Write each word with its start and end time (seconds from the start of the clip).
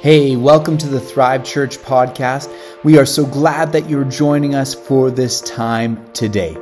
Hey, 0.00 0.36
welcome 0.36 0.78
to 0.78 0.86
the 0.86 1.00
Thrive 1.00 1.42
Church 1.42 1.78
podcast. 1.78 2.48
We 2.84 2.98
are 2.98 3.04
so 3.04 3.26
glad 3.26 3.72
that 3.72 3.90
you're 3.90 4.04
joining 4.04 4.54
us 4.54 4.72
for 4.72 5.10
this 5.10 5.40
time 5.40 6.12
today. 6.12 6.56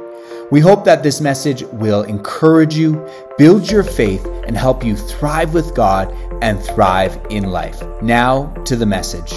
We 0.51 0.61
hope 0.61 0.87
that 0.87 1.03
this 1.03 1.21
message 1.21 1.63
will 1.65 2.03
encourage 2.05 2.75
you, 2.75 3.07
build 3.37 3.71
your 3.71 3.83
faith, 3.83 4.25
and 4.47 4.57
help 4.57 4.83
you 4.83 4.97
thrive 4.97 5.53
with 5.53 5.75
God 5.75 6.11
and 6.43 6.59
thrive 6.63 7.21
in 7.29 7.51
life. 7.51 7.83
Now 8.01 8.47
to 8.65 8.75
the 8.75 8.87
message. 8.87 9.35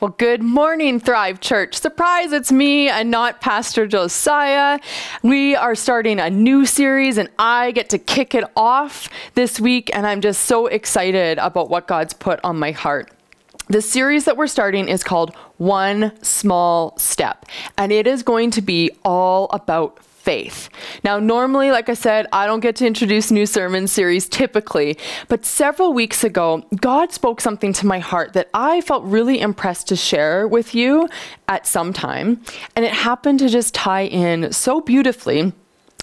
Well, 0.00 0.14
good 0.16 0.42
morning, 0.42 0.98
Thrive 0.98 1.40
Church. 1.40 1.78
Surprise, 1.78 2.32
it's 2.32 2.50
me 2.50 2.88
and 2.88 3.10
not 3.10 3.42
Pastor 3.42 3.86
Josiah. 3.86 4.80
We 5.22 5.54
are 5.54 5.74
starting 5.74 6.18
a 6.18 6.30
new 6.30 6.64
series, 6.64 7.18
and 7.18 7.28
I 7.38 7.72
get 7.72 7.90
to 7.90 7.98
kick 7.98 8.34
it 8.34 8.44
off 8.56 9.10
this 9.34 9.60
week, 9.60 9.90
and 9.92 10.06
I'm 10.06 10.22
just 10.22 10.46
so 10.46 10.68
excited 10.68 11.36
about 11.36 11.68
what 11.68 11.86
God's 11.86 12.14
put 12.14 12.40
on 12.42 12.58
my 12.58 12.70
heart. 12.70 13.10
The 13.68 13.82
series 13.82 14.24
that 14.24 14.38
we're 14.38 14.46
starting 14.46 14.88
is 14.88 15.04
called 15.04 15.36
One 15.58 16.12
Small 16.24 16.96
Step, 16.96 17.44
and 17.76 17.92
it 17.92 18.06
is 18.06 18.22
going 18.22 18.52
to 18.52 18.62
be 18.62 18.90
all 19.04 19.50
about 19.52 19.98
faith. 20.20 20.68
Now, 21.02 21.18
normally, 21.18 21.70
like 21.70 21.88
I 21.88 21.94
said, 21.94 22.26
I 22.32 22.46
don't 22.46 22.60
get 22.60 22.76
to 22.76 22.86
introduce 22.86 23.30
new 23.30 23.46
sermon 23.46 23.86
series 23.86 24.28
typically, 24.28 24.98
but 25.28 25.46
several 25.46 25.94
weeks 25.94 26.22
ago, 26.22 26.62
God 26.76 27.12
spoke 27.12 27.40
something 27.40 27.72
to 27.74 27.86
my 27.86 28.00
heart 28.00 28.34
that 28.34 28.50
I 28.52 28.82
felt 28.82 29.02
really 29.04 29.40
impressed 29.40 29.88
to 29.88 29.96
share 29.96 30.46
with 30.46 30.74
you 30.74 31.08
at 31.48 31.66
some 31.66 31.92
time, 31.92 32.42
and 32.76 32.84
it 32.84 32.92
happened 32.92 33.38
to 33.38 33.48
just 33.48 33.74
tie 33.74 34.04
in 34.04 34.52
so 34.52 34.80
beautifully 34.80 35.52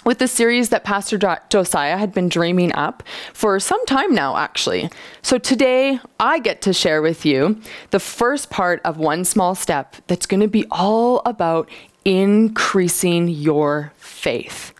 with 0.03 0.19
the 0.19 0.27
series 0.27 0.69
that 0.69 0.83
Pastor 0.83 1.19
Josiah 1.49 1.97
had 1.97 2.13
been 2.13 2.29
dreaming 2.29 2.73
up 2.73 3.03
for 3.33 3.59
some 3.59 3.85
time 3.85 4.15
now, 4.15 4.37
actually. 4.37 4.89
So 5.21 5.37
today, 5.37 5.99
I 6.19 6.39
get 6.39 6.61
to 6.61 6.73
share 6.73 7.01
with 7.01 7.25
you 7.25 7.61
the 7.91 7.99
first 7.99 8.49
part 8.49 8.81
of 8.83 8.97
One 8.97 9.25
Small 9.25 9.53
Step 9.53 9.97
that's 10.07 10.25
going 10.25 10.39
to 10.39 10.47
be 10.47 10.65
all 10.71 11.21
about 11.25 11.69
increasing 12.07 13.27
your 13.27 13.91
faith. 13.97 14.73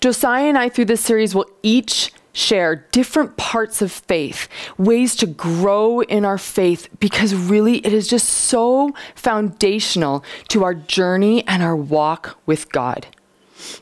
Josiah 0.00 0.44
and 0.44 0.56
I, 0.56 0.68
through 0.68 0.84
this 0.84 1.00
series, 1.00 1.34
will 1.34 1.50
each 1.64 2.12
share 2.32 2.86
different 2.92 3.36
parts 3.36 3.82
of 3.82 3.90
faith, 3.90 4.48
ways 4.78 5.16
to 5.16 5.26
grow 5.26 6.02
in 6.02 6.24
our 6.24 6.38
faith, 6.38 6.88
because 7.00 7.34
really 7.34 7.78
it 7.78 7.92
is 7.92 8.06
just 8.06 8.28
so 8.28 8.94
foundational 9.16 10.22
to 10.46 10.62
our 10.62 10.74
journey 10.74 11.44
and 11.48 11.64
our 11.64 11.74
walk 11.74 12.38
with 12.46 12.70
God. 12.70 13.08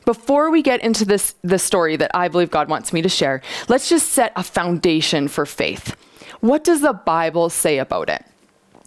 Before 0.03 0.49
we 0.49 0.63
get 0.63 0.81
into 0.81 1.05
this 1.05 1.35
the 1.43 1.59
story 1.59 1.97
that 1.97 2.09
I 2.15 2.29
believe 2.29 2.49
God 2.49 2.67
wants 2.67 2.91
me 2.91 3.03
to 3.03 3.09
share, 3.09 3.43
let's 3.67 3.89
just 3.89 4.09
set 4.09 4.33
a 4.35 4.41
foundation 4.41 5.27
for 5.27 5.45
faith. 5.45 5.95
What 6.39 6.63
does 6.63 6.81
the 6.81 6.93
Bible 6.93 7.51
say 7.51 7.77
about 7.77 8.09
it? 8.09 8.25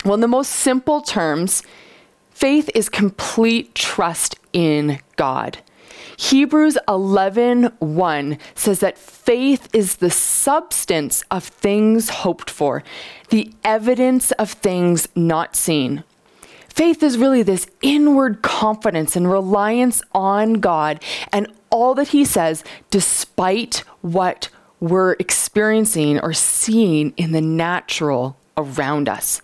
Well, 0.05 0.15
in 0.15 0.21
the 0.21 0.27
most 0.27 0.51
simple 0.51 1.01
terms, 1.01 1.63
Faith 2.41 2.71
is 2.75 2.89
complete 2.89 3.75
trust 3.75 4.35
in 4.55 4.99
God. 5.17 5.59
Hebrews 6.17 6.79
11:1 6.89 8.39
says 8.55 8.79
that 8.81 8.97
faith 8.97 9.69
is 9.75 9.97
the 9.97 10.09
substance 10.09 11.23
of 11.31 11.45
things 11.45 12.09
hoped 12.09 12.49
for, 12.49 12.83
the 13.29 13.53
evidence 13.63 14.31
of 14.33 14.53
things 14.53 15.07
not 15.15 15.55
seen. 15.55 16.03
Faith 16.67 17.03
is 17.03 17.19
really 17.19 17.43
this 17.43 17.67
inward 17.83 18.41
confidence 18.41 19.17
and 19.17 19.31
reliance 19.31 20.01
on 20.15 20.55
God 20.55 21.05
and 21.31 21.47
all 21.69 21.95
that 21.95 22.09
he 22.09 22.25
says 22.25 22.65
despite 22.91 23.85
what 24.01 24.49
we're 24.81 25.13
experiencing 25.19 26.19
or 26.19 26.33
seeing 26.33 27.13
in 27.19 27.33
the 27.33 27.43
natural 27.43 28.40
around 28.61 29.09
us. 29.09 29.43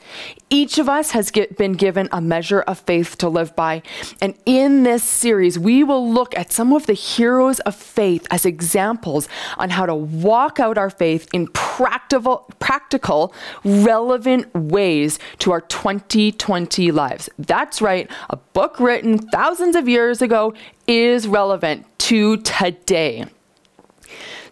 Each 0.48 0.78
of 0.78 0.89
us 0.89 1.11
has 1.11 1.31
get, 1.31 1.56
been 1.56 1.72
given 1.72 2.09
a 2.12 2.20
measure 2.20 2.61
of 2.61 2.78
faith 2.81 3.19
to 3.19 3.28
live 3.28 3.56
by. 3.56 3.82
And 4.21 4.34
in 4.47 4.84
this 4.84 5.03
series, 5.03 5.59
we 5.59 5.82
will 5.82 6.12
look 6.12 6.37
at 6.37 6.53
some 6.53 6.72
of 6.72 6.87
the 6.87 6.93
heroes 6.93 7.59
of 7.60 7.75
faith 7.75 8.26
as 8.31 8.47
examples 8.47 9.28
on 9.59 9.71
how 9.71 9.87
to 9.87 9.94
walk 9.94 10.60
out 10.60 10.78
our 10.78 10.91
faith 10.91 11.28
in 11.32 11.49
practical, 11.49 12.47
practical 12.59 13.34
relevant 13.65 14.55
ways 14.55 15.19
to 15.41 15.50
our 15.53 15.62
2020 15.62 16.93
lives. 16.93 17.28
That's 17.38 17.82
right, 17.82 18.10
a 18.31 18.37
book 18.37 18.78
written 18.78 19.19
thousands 19.19 19.75
of 19.75 19.88
years 19.88 20.22
ago 20.22 20.55
is 20.87 21.26
relevant 21.26 21.87
to 21.99 22.37
today. 22.38 23.26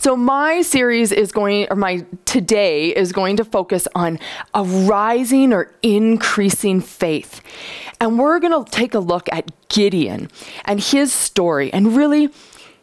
So 0.04 0.16
my 0.16 0.60
series 0.60 1.12
is 1.12 1.32
going, 1.32 1.66
or 1.70 1.76
my 1.76 2.04
today 2.26 2.94
is 2.94 3.10
going 3.10 3.38
to 3.38 3.44
focus 3.47 3.88
on 3.94 4.19
a 4.53 4.62
rising 4.62 5.50
or 5.54 5.72
increasing 5.81 6.82
faith. 6.82 7.41
And 8.03 8.19
we're 8.19 8.38
going 8.38 8.66
to 8.66 8.70
take 8.70 8.92
a 8.92 8.98
look 8.98 9.31
at 9.32 9.50
Gideon 9.70 10.31
and 10.66 10.78
his 10.78 11.10
story. 11.10 11.72
And 11.72 11.97
really, 11.97 12.28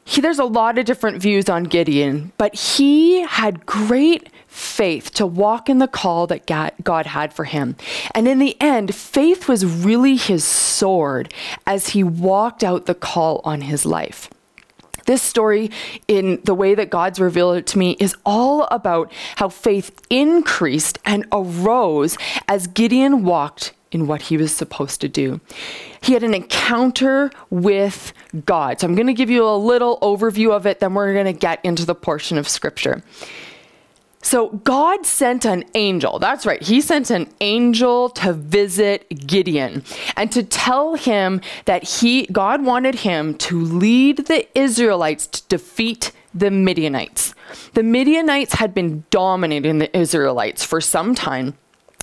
he, 0.04 0.20
there's 0.20 0.40
a 0.40 0.46
lot 0.46 0.80
of 0.80 0.86
different 0.86 1.22
views 1.22 1.48
on 1.48 1.66
Gideon, 1.66 2.32
but 2.40 2.56
he 2.56 3.22
had 3.22 3.68
great 3.68 4.32
faith 4.48 5.14
to 5.14 5.28
walk 5.28 5.70
in 5.70 5.78
the 5.78 5.88
call 5.88 6.26
that 6.26 6.48
God 6.48 7.06
had 7.06 7.34
for 7.36 7.44
him. 7.44 7.76
And 8.16 8.28
in 8.28 8.40
the 8.40 8.60
end, 8.60 8.96
faith 8.96 9.48
was 9.48 9.64
really 9.64 10.16
his 10.16 10.44
sword 10.44 11.32
as 11.68 11.90
he 11.90 12.04
walked 12.04 12.64
out 12.64 12.88
the 12.88 12.96
call 12.96 13.42
on 13.44 13.62
his 13.62 13.86
life. 13.86 14.28
This 15.12 15.22
story, 15.22 15.70
in 16.08 16.40
the 16.46 16.56
way 16.56 16.74
that 16.74 16.90
God's 16.90 17.20
revealed 17.20 17.58
it 17.58 17.68
to 17.68 17.78
me, 17.78 17.98
is 18.00 18.16
all 18.26 18.64
about 18.72 19.12
how 19.36 19.50
faith 19.50 19.92
increased 20.10 21.00
and 21.04 21.26
arose 21.34 22.18
as 22.48 22.68
Gideon 22.68 23.26
walked 23.26 23.74
in 23.92 24.08
what 24.08 24.22
he 24.22 24.38
was 24.38 24.56
supposed 24.56 25.02
to 25.02 25.10
do. 25.10 25.42
He 26.00 26.14
had 26.14 26.24
an 26.24 26.34
encounter 26.34 27.30
with 27.50 28.14
God. 28.46 28.80
So 28.80 28.88
I'm 28.88 28.96
going 28.96 29.08
to 29.08 29.14
give 29.14 29.30
you 29.30 29.46
a 29.46 29.58
little 29.58 30.00
overview 30.00 30.54
of 30.54 30.66
it, 30.66 30.80
then 30.80 30.94
we're 30.94 31.14
going 31.14 31.26
to 31.26 31.34
get 31.34 31.60
into 31.66 31.86
the 31.86 31.94
portion 31.94 32.38
of 32.38 32.48
scripture. 32.48 33.04
So 34.22 34.50
God 34.50 35.06
sent 35.06 35.46
an 35.46 35.64
angel. 35.74 36.20
That's 36.20 36.46
right. 36.46 36.62
He 36.62 36.80
sent 36.80 37.10
an 37.10 37.28
angel 37.42 38.10
to 38.12 38.34
visit 38.34 39.08
Gideon 39.28 39.84
and 40.16 40.32
to 40.32 40.44
tell 40.44 40.96
him 40.96 41.42
that 41.66 41.84
he 41.84 42.28
God 42.28 42.64
wanted 42.64 42.96
him 42.96 43.36
to 43.40 43.60
lead 43.60 44.28
the 44.28 44.48
Israelites 44.58 45.28
to 45.28 45.48
defeat 45.48 46.12
the 46.34 46.52
Midianites. 46.52 47.36
The 47.74 47.84
Midianites 47.84 48.54
had 48.54 48.74
been 48.74 49.04
dominating 49.10 49.80
the 49.80 49.96
Israelites 49.98 50.64
for 50.64 50.80
some 50.80 51.14
time, 51.16 51.56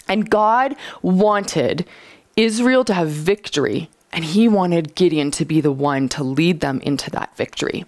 and 0.06 0.28
God 0.28 0.76
wanted 1.02 1.86
Israel 2.36 2.84
to 2.84 2.94
have 2.94 3.08
victory, 3.08 3.88
and 4.12 4.24
he 4.24 4.48
wanted 4.48 4.94
Gideon 4.94 5.30
to 5.32 5.44
be 5.44 5.60
the 5.60 5.72
one 5.72 6.08
to 6.10 6.22
lead 6.22 6.60
them 6.60 6.80
into 6.80 7.10
that 7.10 7.34
victory. 7.36 7.86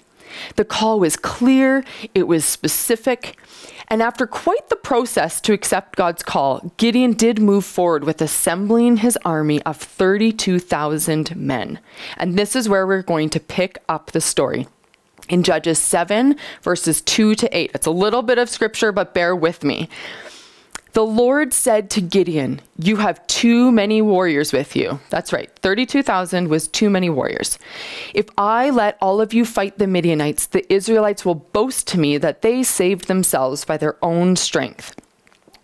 The 0.57 0.65
call 0.65 1.01
was 1.01 1.17
clear, 1.17 1.85
it 2.15 2.27
was 2.27 2.45
specific, 2.45 3.37
and 3.91 4.03
after 4.03 4.25
quite 4.25 4.69
the 4.69 4.77
process 4.77 5.41
to 5.41 5.53
accept 5.53 5.97
God's 5.97 6.23
call, 6.23 6.73
Gideon 6.77 7.13
did 7.13 7.41
move 7.41 7.65
forward 7.65 8.05
with 8.05 8.23
assembling 8.23 8.99
his 8.99 9.19
army 9.25 9.61
of 9.63 9.77
32,000 9.77 11.35
men. 11.35 11.81
And 12.17 12.39
this 12.39 12.55
is 12.55 12.69
where 12.69 12.87
we're 12.87 13.03
going 13.03 13.31
to 13.31 13.41
pick 13.41 13.79
up 13.89 14.13
the 14.13 14.21
story. 14.21 14.69
In 15.29 15.43
Judges 15.43 15.79
7, 15.81 16.37
verses 16.63 17.03
2 17.03 17.35
to 17.35 17.57
8. 17.57 17.73
It's 17.75 17.87
a 17.87 17.91
little 17.91 18.23
bit 18.23 18.39
of 18.39 18.49
scripture, 18.49 18.93
but 18.93 19.13
bear 19.13 19.35
with 19.35 19.65
me. 19.65 19.89
The 20.93 21.05
Lord 21.05 21.53
said 21.53 21.89
to 21.91 22.01
Gideon, 22.01 22.61
You 22.77 22.97
have 22.97 23.25
too 23.29 23.71
many 23.71 24.03
warriors 24.03 24.53
with 24.53 24.75
you. 24.75 24.99
That's 25.09 25.33
right, 25.33 25.51
32,000 25.61 26.49
was 26.49 26.67
too 26.67 26.91
many 26.91 27.09
warriors. 27.09 27.59
If 28.13 28.27
I 28.37 28.71
let 28.71 28.99
all 29.01 29.21
of 29.21 29.33
you 29.33 29.45
fight 29.45 29.79
the 29.79 29.87
Midianites, 29.87 30.47
the 30.47 30.71
Israelites 30.73 31.25
will 31.25 31.37
boast 31.37 31.87
to 31.89 31.99
me 31.99 32.19
that 32.19 32.43
they 32.43 32.65
saved 32.65 33.07
themselves 33.07 33.65
by 33.65 33.77
their 33.77 33.97
own 34.05 34.35
strength. 34.35 34.95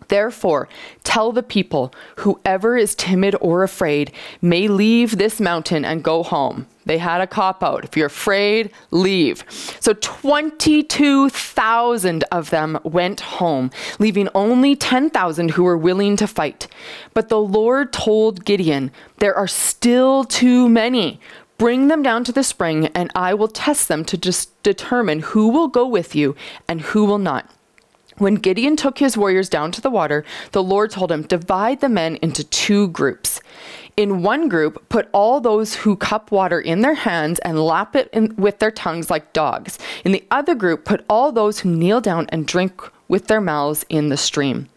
Therefore, 0.07 0.67
tell 1.03 1.31
the 1.31 1.43
people 1.43 1.93
whoever 2.17 2.77
is 2.77 2.95
timid 2.95 3.35
or 3.41 3.63
afraid 3.63 4.11
may 4.41 4.67
leave 4.67 5.17
this 5.17 5.39
mountain 5.39 5.85
and 5.85 6.03
go 6.03 6.23
home. 6.23 6.67
They 6.85 6.99
had 6.99 7.19
a 7.19 7.27
cop 7.27 7.61
out. 7.61 7.83
If 7.83 7.97
you're 7.97 8.07
afraid, 8.07 8.71
leave. 8.91 9.43
So 9.81 9.93
22,000 9.93 12.23
of 12.31 12.49
them 12.49 12.79
went 12.83 13.19
home, 13.19 13.71
leaving 13.99 14.29
only 14.33 14.73
10,000 14.75 15.51
who 15.51 15.63
were 15.63 15.77
willing 15.77 16.15
to 16.15 16.27
fight. 16.27 16.67
But 17.13 17.27
the 17.27 17.41
Lord 17.41 17.91
told 17.91 18.45
Gideon, 18.45 18.91
There 19.17 19.35
are 19.35 19.47
still 19.47 20.23
too 20.23 20.69
many. 20.69 21.19
Bring 21.57 21.87
them 21.87 22.03
down 22.03 22.23
to 22.25 22.31
the 22.31 22.43
spring, 22.43 22.87
and 22.87 23.11
I 23.15 23.33
will 23.33 23.47
test 23.47 23.87
them 23.87 24.05
to 24.05 24.17
determine 24.63 25.21
who 25.21 25.49
will 25.49 25.67
go 25.67 25.87
with 25.87 26.15
you 26.15 26.35
and 26.67 26.81
who 26.81 27.03
will 27.03 27.17
not. 27.17 27.49
When 28.17 28.35
Gideon 28.35 28.75
took 28.75 28.97
his 28.97 29.15
warriors 29.15 29.47
down 29.47 29.71
to 29.73 29.81
the 29.81 29.91
water, 29.91 30.25
the 30.51 30.63
Lord 30.63 30.89
told 30.89 31.11
him, 31.11 31.21
Divide 31.21 31.81
the 31.81 31.89
men 31.89 32.15
into 32.17 32.43
two 32.43 32.87
groups. 32.87 33.39
In 33.95 34.23
one 34.23 34.49
group, 34.49 34.89
put 34.89 35.07
all 35.11 35.39
those 35.39 35.75
who 35.75 35.95
cup 35.95 36.31
water 36.31 36.59
in 36.59 36.81
their 36.81 36.95
hands 36.95 37.37
and 37.39 37.63
lap 37.63 37.95
it 37.95 38.09
in, 38.11 38.35
with 38.35 38.57
their 38.57 38.71
tongues 38.71 39.11
like 39.11 39.33
dogs. 39.33 39.77
In 40.03 40.13
the 40.13 40.25
other 40.31 40.55
group, 40.55 40.83
put 40.83 41.05
all 41.07 41.31
those 41.31 41.59
who 41.59 41.69
kneel 41.69 42.01
down 42.01 42.25
and 42.29 42.47
drink 42.47 42.81
with 43.07 43.27
their 43.27 43.41
mouths 43.41 43.85
in 43.87 44.09
the 44.09 44.17
stream. 44.17 44.67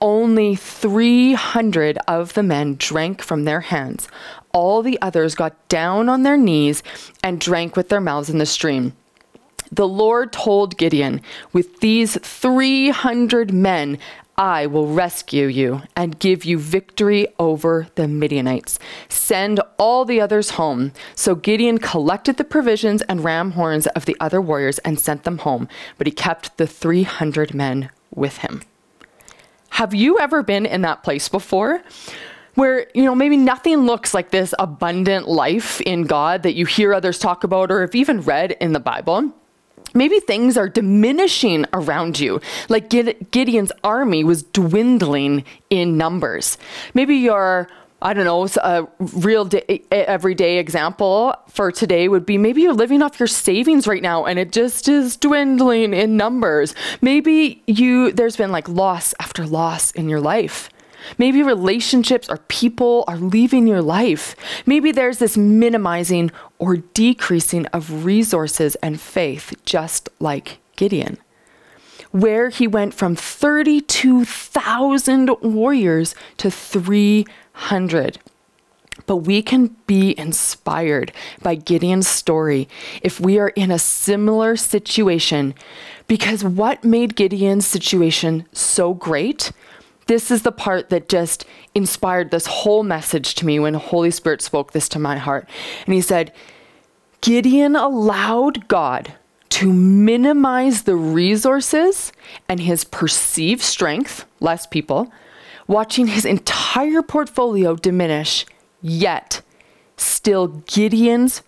Only 0.00 0.56
300 0.56 1.98
of 2.08 2.32
the 2.32 2.42
men 2.42 2.76
drank 2.78 3.22
from 3.22 3.44
their 3.44 3.60
hands. 3.60 4.08
All 4.52 4.82
the 4.82 4.98
others 5.02 5.34
got 5.34 5.68
down 5.68 6.08
on 6.08 6.22
their 6.22 6.38
knees 6.38 6.82
and 7.22 7.38
drank 7.38 7.76
with 7.76 7.90
their 7.90 8.00
mouths 8.00 8.30
in 8.30 8.38
the 8.38 8.46
stream. 8.46 8.94
The 9.72 9.88
Lord 9.88 10.34
told 10.34 10.76
Gideon, 10.76 11.22
With 11.54 11.80
these 11.80 12.18
300 12.20 13.54
men, 13.54 13.98
I 14.36 14.66
will 14.66 14.86
rescue 14.86 15.46
you 15.46 15.82
and 15.96 16.18
give 16.18 16.44
you 16.44 16.58
victory 16.58 17.26
over 17.38 17.88
the 17.94 18.06
Midianites. 18.06 18.78
Send 19.08 19.60
all 19.78 20.04
the 20.04 20.20
others 20.20 20.50
home. 20.50 20.92
So 21.14 21.34
Gideon 21.34 21.78
collected 21.78 22.36
the 22.36 22.44
provisions 22.44 23.02
and 23.02 23.24
ram 23.24 23.52
horns 23.52 23.86
of 23.88 24.04
the 24.04 24.16
other 24.20 24.40
warriors 24.40 24.78
and 24.80 25.00
sent 25.00 25.24
them 25.24 25.38
home, 25.38 25.68
but 25.96 26.06
he 26.06 26.12
kept 26.12 26.58
the 26.58 26.66
300 26.66 27.54
men 27.54 27.90
with 28.14 28.38
him. 28.38 28.62
Have 29.70 29.94
you 29.94 30.18
ever 30.18 30.42
been 30.42 30.66
in 30.66 30.82
that 30.82 31.02
place 31.02 31.30
before? 31.30 31.82
Where, 32.54 32.86
you 32.94 33.04
know, 33.04 33.14
maybe 33.14 33.38
nothing 33.38 33.86
looks 33.86 34.12
like 34.12 34.30
this 34.30 34.54
abundant 34.58 35.28
life 35.28 35.80
in 35.80 36.02
God 36.02 36.42
that 36.42 36.52
you 36.52 36.66
hear 36.66 36.92
others 36.92 37.18
talk 37.18 37.42
about 37.42 37.70
or 37.70 37.80
have 37.80 37.94
even 37.94 38.20
read 38.20 38.52
in 38.52 38.72
the 38.72 38.80
Bible. 38.80 39.32
Maybe 39.94 40.20
things 40.20 40.56
are 40.56 40.68
diminishing 40.68 41.66
around 41.72 42.18
you, 42.18 42.40
like 42.68 42.88
Gideon's 42.88 43.72
army 43.84 44.24
was 44.24 44.42
dwindling 44.42 45.44
in 45.70 45.96
numbers. 45.96 46.58
Maybe 46.94 47.16
you're 47.16 47.68
I 48.02 48.14
don't 48.14 48.24
know, 48.24 48.48
a 48.64 48.88
real 48.98 49.44
day, 49.44 49.84
everyday 49.92 50.58
example 50.58 51.36
for 51.48 51.70
today 51.70 52.08
would 52.08 52.26
be 52.26 52.36
maybe 52.36 52.62
you're 52.62 52.74
living 52.74 53.00
off 53.00 53.20
your 53.20 53.28
savings 53.28 53.86
right 53.86 54.02
now 54.02 54.26
and 54.26 54.40
it 54.40 54.50
just 54.50 54.88
is 54.88 55.16
dwindling 55.16 55.94
in 55.94 56.16
numbers. 56.16 56.74
Maybe 57.00 57.62
you 57.68 58.10
there's 58.10 58.36
been 58.36 58.50
like 58.50 58.68
loss 58.68 59.14
after 59.20 59.46
loss 59.46 59.92
in 59.92 60.08
your 60.08 60.20
life. 60.20 60.68
Maybe 61.18 61.42
relationships 61.42 62.28
or 62.28 62.38
people 62.48 63.04
are 63.06 63.16
leaving 63.16 63.66
your 63.66 63.82
life. 63.82 64.34
Maybe 64.66 64.92
there's 64.92 65.18
this 65.18 65.36
minimizing 65.36 66.30
or 66.62 66.76
decreasing 66.76 67.66
of 67.72 68.04
resources 68.04 68.76
and 68.76 69.00
faith, 69.00 69.52
just 69.64 70.08
like 70.20 70.58
Gideon, 70.76 71.18
where 72.12 72.50
he 72.50 72.68
went 72.68 72.94
from 72.94 73.16
32,000 73.16 75.30
warriors 75.42 76.14
to 76.36 76.52
300. 76.52 78.20
But 79.06 79.16
we 79.16 79.42
can 79.42 79.74
be 79.88 80.16
inspired 80.16 81.10
by 81.42 81.56
Gideon's 81.56 82.06
story 82.06 82.68
if 83.02 83.18
we 83.18 83.40
are 83.40 83.48
in 83.48 83.72
a 83.72 83.78
similar 83.80 84.54
situation, 84.54 85.54
because 86.06 86.44
what 86.44 86.84
made 86.84 87.16
Gideon's 87.16 87.66
situation 87.66 88.46
so 88.52 88.94
great 88.94 89.50
this 90.06 90.30
is 90.30 90.42
the 90.42 90.52
part 90.52 90.90
that 90.90 91.08
just 91.08 91.44
inspired 91.74 92.30
this 92.30 92.46
whole 92.46 92.82
message 92.82 93.34
to 93.36 93.46
me 93.46 93.58
when 93.58 93.74
Holy 93.74 94.10
Spirit 94.10 94.42
spoke 94.42 94.72
this 94.72 94.88
to 94.90 94.98
my 94.98 95.18
heart. 95.18 95.48
And 95.86 95.94
he 95.94 96.00
said, 96.00 96.32
Gideon 97.20 97.76
allowed 97.76 98.66
God 98.68 99.14
to 99.50 99.72
minimize 99.72 100.82
the 100.82 100.96
resources 100.96 102.12
and 102.48 102.58
his 102.58 102.84
perceived 102.84 103.62
strength, 103.62 104.24
less 104.40 104.66
people, 104.66 105.12
watching 105.66 106.08
his 106.08 106.24
entire 106.24 107.02
portfolio 107.02 107.76
diminish, 107.76 108.44
yet 108.80 109.42
still 109.96 110.48
Gideon's 110.66 111.42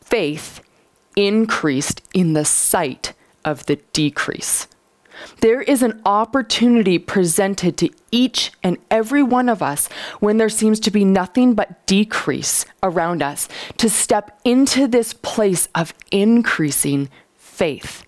faith 0.00 0.60
increased 1.16 2.02
in 2.14 2.34
the 2.34 2.44
sight 2.44 3.12
of 3.44 3.66
the 3.66 3.76
decrease. 3.92 4.68
There 5.40 5.62
is 5.62 5.82
an 5.82 6.00
opportunity 6.04 6.98
presented 6.98 7.76
to 7.78 7.90
each 8.10 8.52
and 8.62 8.78
every 8.90 9.22
one 9.22 9.48
of 9.48 9.62
us 9.62 9.88
when 10.20 10.38
there 10.38 10.48
seems 10.48 10.80
to 10.80 10.90
be 10.90 11.04
nothing 11.04 11.54
but 11.54 11.86
decrease 11.86 12.64
around 12.82 13.22
us 13.22 13.48
to 13.76 13.88
step 13.88 14.40
into 14.44 14.86
this 14.86 15.12
place 15.12 15.68
of 15.74 15.94
increasing 16.10 17.08
faith. 17.36 18.04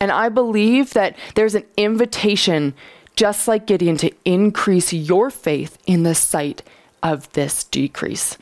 And 0.00 0.10
I 0.10 0.28
believe 0.28 0.92
that 0.92 1.16
there's 1.34 1.54
an 1.54 1.64
invitation, 1.76 2.74
just 3.16 3.48
like 3.48 3.66
Gideon, 3.66 3.96
to 3.98 4.12
increase 4.24 4.92
your 4.92 5.30
faith 5.30 5.78
in 5.86 6.02
the 6.02 6.14
sight 6.14 6.62
of 7.02 7.32
this 7.32 7.64
decrease. 7.64 8.36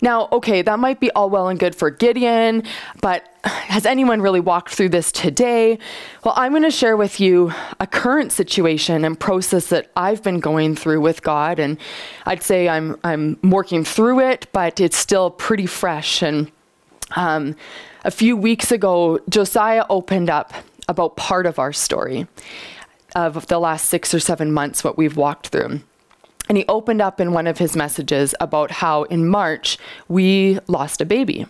Now, 0.00 0.28
okay, 0.32 0.62
that 0.62 0.78
might 0.78 1.00
be 1.00 1.10
all 1.12 1.30
well 1.30 1.48
and 1.48 1.58
good 1.58 1.74
for 1.74 1.90
Gideon, 1.90 2.64
but 3.00 3.33
has 3.44 3.84
anyone 3.86 4.20
really 4.22 4.40
walked 4.40 4.74
through 4.74 4.88
this 4.90 5.12
today? 5.12 5.78
Well, 6.24 6.34
I'm 6.36 6.52
going 6.52 6.62
to 6.62 6.70
share 6.70 6.96
with 6.96 7.20
you 7.20 7.52
a 7.80 7.86
current 7.86 8.32
situation 8.32 9.04
and 9.04 9.18
process 9.18 9.68
that 9.68 9.90
I've 9.96 10.22
been 10.22 10.40
going 10.40 10.76
through 10.76 11.00
with 11.00 11.22
God, 11.22 11.58
and 11.58 11.78
I'd 12.26 12.42
say 12.42 12.68
I'm 12.68 12.98
I'm 13.04 13.38
working 13.42 13.84
through 13.84 14.20
it, 14.20 14.46
but 14.52 14.80
it's 14.80 14.96
still 14.96 15.30
pretty 15.30 15.66
fresh. 15.66 16.22
And 16.22 16.50
um, 17.16 17.56
a 18.04 18.10
few 18.10 18.36
weeks 18.36 18.72
ago, 18.72 19.20
Josiah 19.28 19.84
opened 19.90 20.30
up 20.30 20.52
about 20.88 21.16
part 21.16 21.46
of 21.46 21.58
our 21.58 21.72
story 21.72 22.26
of 23.14 23.46
the 23.46 23.58
last 23.58 23.88
six 23.88 24.12
or 24.12 24.20
seven 24.20 24.52
months, 24.52 24.82
what 24.82 24.98
we've 24.98 25.16
walked 25.16 25.48
through. 25.48 25.80
And 26.48 26.58
he 26.58 26.64
opened 26.68 27.00
up 27.00 27.20
in 27.20 27.32
one 27.32 27.46
of 27.46 27.58
his 27.58 27.74
messages 27.74 28.34
about 28.40 28.70
how 28.70 29.04
in 29.04 29.28
March 29.28 29.78
we 30.08 30.58
lost 30.66 31.00
a 31.00 31.06
baby. 31.06 31.46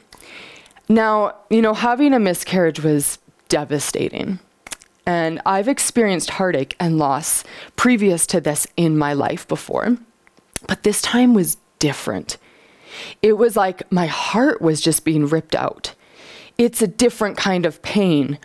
Now, 0.88 1.34
you 1.50 1.62
know, 1.62 1.74
having 1.74 2.12
a 2.12 2.18
miscarriage 2.18 2.80
was 2.80 3.18
devastating. 3.48 4.38
And 5.06 5.40
I've 5.44 5.68
experienced 5.68 6.30
heartache 6.30 6.76
and 6.80 6.98
loss 6.98 7.44
previous 7.76 8.26
to 8.28 8.40
this 8.40 8.66
in 8.76 8.96
my 8.96 9.12
life 9.12 9.46
before. 9.46 9.96
But 10.66 10.82
this 10.82 11.02
time 11.02 11.34
was 11.34 11.58
different. 11.78 12.38
It 13.22 13.34
was 13.34 13.56
like 13.56 13.90
my 13.92 14.06
heart 14.06 14.62
was 14.62 14.80
just 14.80 15.04
being 15.04 15.26
ripped 15.26 15.54
out. 15.54 15.94
It's 16.56 16.80
a 16.80 16.86
different 16.86 17.36
kind 17.36 17.66
of 17.66 17.82
pain. 17.82 18.38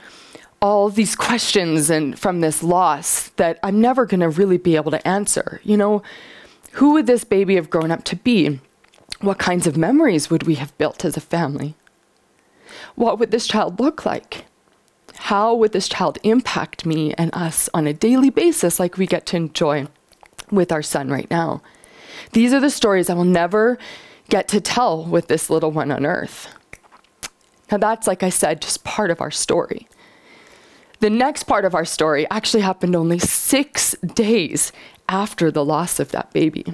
All 0.62 0.89
these 0.89 1.15
questions 1.15 1.89
and 1.89 2.19
from 2.19 2.42
this 2.42 2.62
loss 2.62 3.30
that 3.38 3.59
I'm 3.63 3.80
never 3.80 4.06
going 4.06 4.19
to 4.19 4.30
really 4.30 4.57
be 4.57 4.75
able 4.75 4.92
to 4.92 5.07
answer. 5.07 5.62
You 5.63 5.77
know, 5.77 6.03
who 6.74 6.94
would 6.94 7.07
this 7.07 7.24
baby 7.24 7.56
have 7.56 7.69
grown 7.69 7.92
up 7.92 8.03
to 8.06 8.15
be? 8.15 8.59
What 9.21 9.39
kinds 9.39 9.68
of 9.68 9.77
memories 9.77 10.30
would 10.30 10.44
we 10.44 10.56
have 10.56 10.77
built 10.77 11.06
as 11.06 11.15
a 11.15 11.21
family? 11.21 11.75
What 12.96 13.20
would 13.20 13.31
this 13.31 13.48
child 13.48 13.80
look 13.80 14.06
like? 14.06 14.46
How 15.16 15.54
would 15.54 15.74
this 15.74 15.90
child 15.90 16.18
impact 16.24 16.86
me 16.86 17.14
and 17.16 17.30
us 17.34 17.70
on 17.74 17.88
a 17.88 17.94
daily 17.94 18.30
basis, 18.30 18.80
like 18.80 18.98
we 18.98 19.06
get 19.06 19.26
to 19.28 19.38
enjoy 19.38 19.88
with 20.50 20.71
our 20.71 20.81
son 20.81 21.09
right 21.09 21.30
now? 21.30 21.62
These 22.31 22.54
are 22.54 22.59
the 22.59 22.69
stories 22.69 23.09
I 23.09 23.14
will 23.14 23.26
never 23.26 23.78
get 24.30 24.48
to 24.50 24.62
tell 24.62 25.04
with 25.04 25.28
this 25.28 25.50
little 25.50 25.71
one 25.71 25.92
on 25.92 26.06
earth. 26.06 26.48
Now, 27.71 27.78
that's, 27.78 28.07
like 28.07 28.24
I 28.24 28.30
said, 28.30 28.62
just 28.62 28.83
part 28.83 29.12
of 29.12 29.21
our 29.21 29.31
story. 29.31 29.88
The 31.00 31.09
next 31.09 31.44
part 31.44 31.66
of 31.66 31.76
our 31.76 31.86
story 31.86 32.28
actually 32.30 32.62
happened 32.62 32.95
only 32.95 33.19
six 33.19 33.95
days 34.02 34.71
after 35.07 35.52
the 35.52 35.64
loss 35.64 36.00
of 36.00 36.12
that 36.12 36.31
baby. 36.33 36.66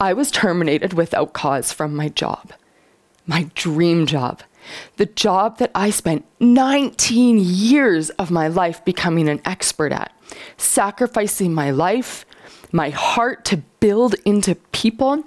I 0.00 0.12
was 0.12 0.30
terminated 0.30 0.92
without 0.92 1.32
cause 1.32 1.72
from 1.72 1.94
my 1.94 2.08
job, 2.08 2.52
my 3.26 3.50
dream 3.54 4.06
job, 4.06 4.42
the 4.96 5.06
job 5.06 5.58
that 5.58 5.70
I 5.74 5.90
spent 5.90 6.24
19 6.40 7.38
years 7.38 8.10
of 8.10 8.30
my 8.30 8.48
life 8.48 8.84
becoming 8.84 9.28
an 9.28 9.40
expert 9.44 9.92
at, 9.92 10.12
sacrificing 10.56 11.54
my 11.54 11.70
life, 11.70 12.24
my 12.72 12.90
heart 12.90 13.44
to 13.46 13.58
build 13.80 14.14
into 14.24 14.54
people. 14.72 15.24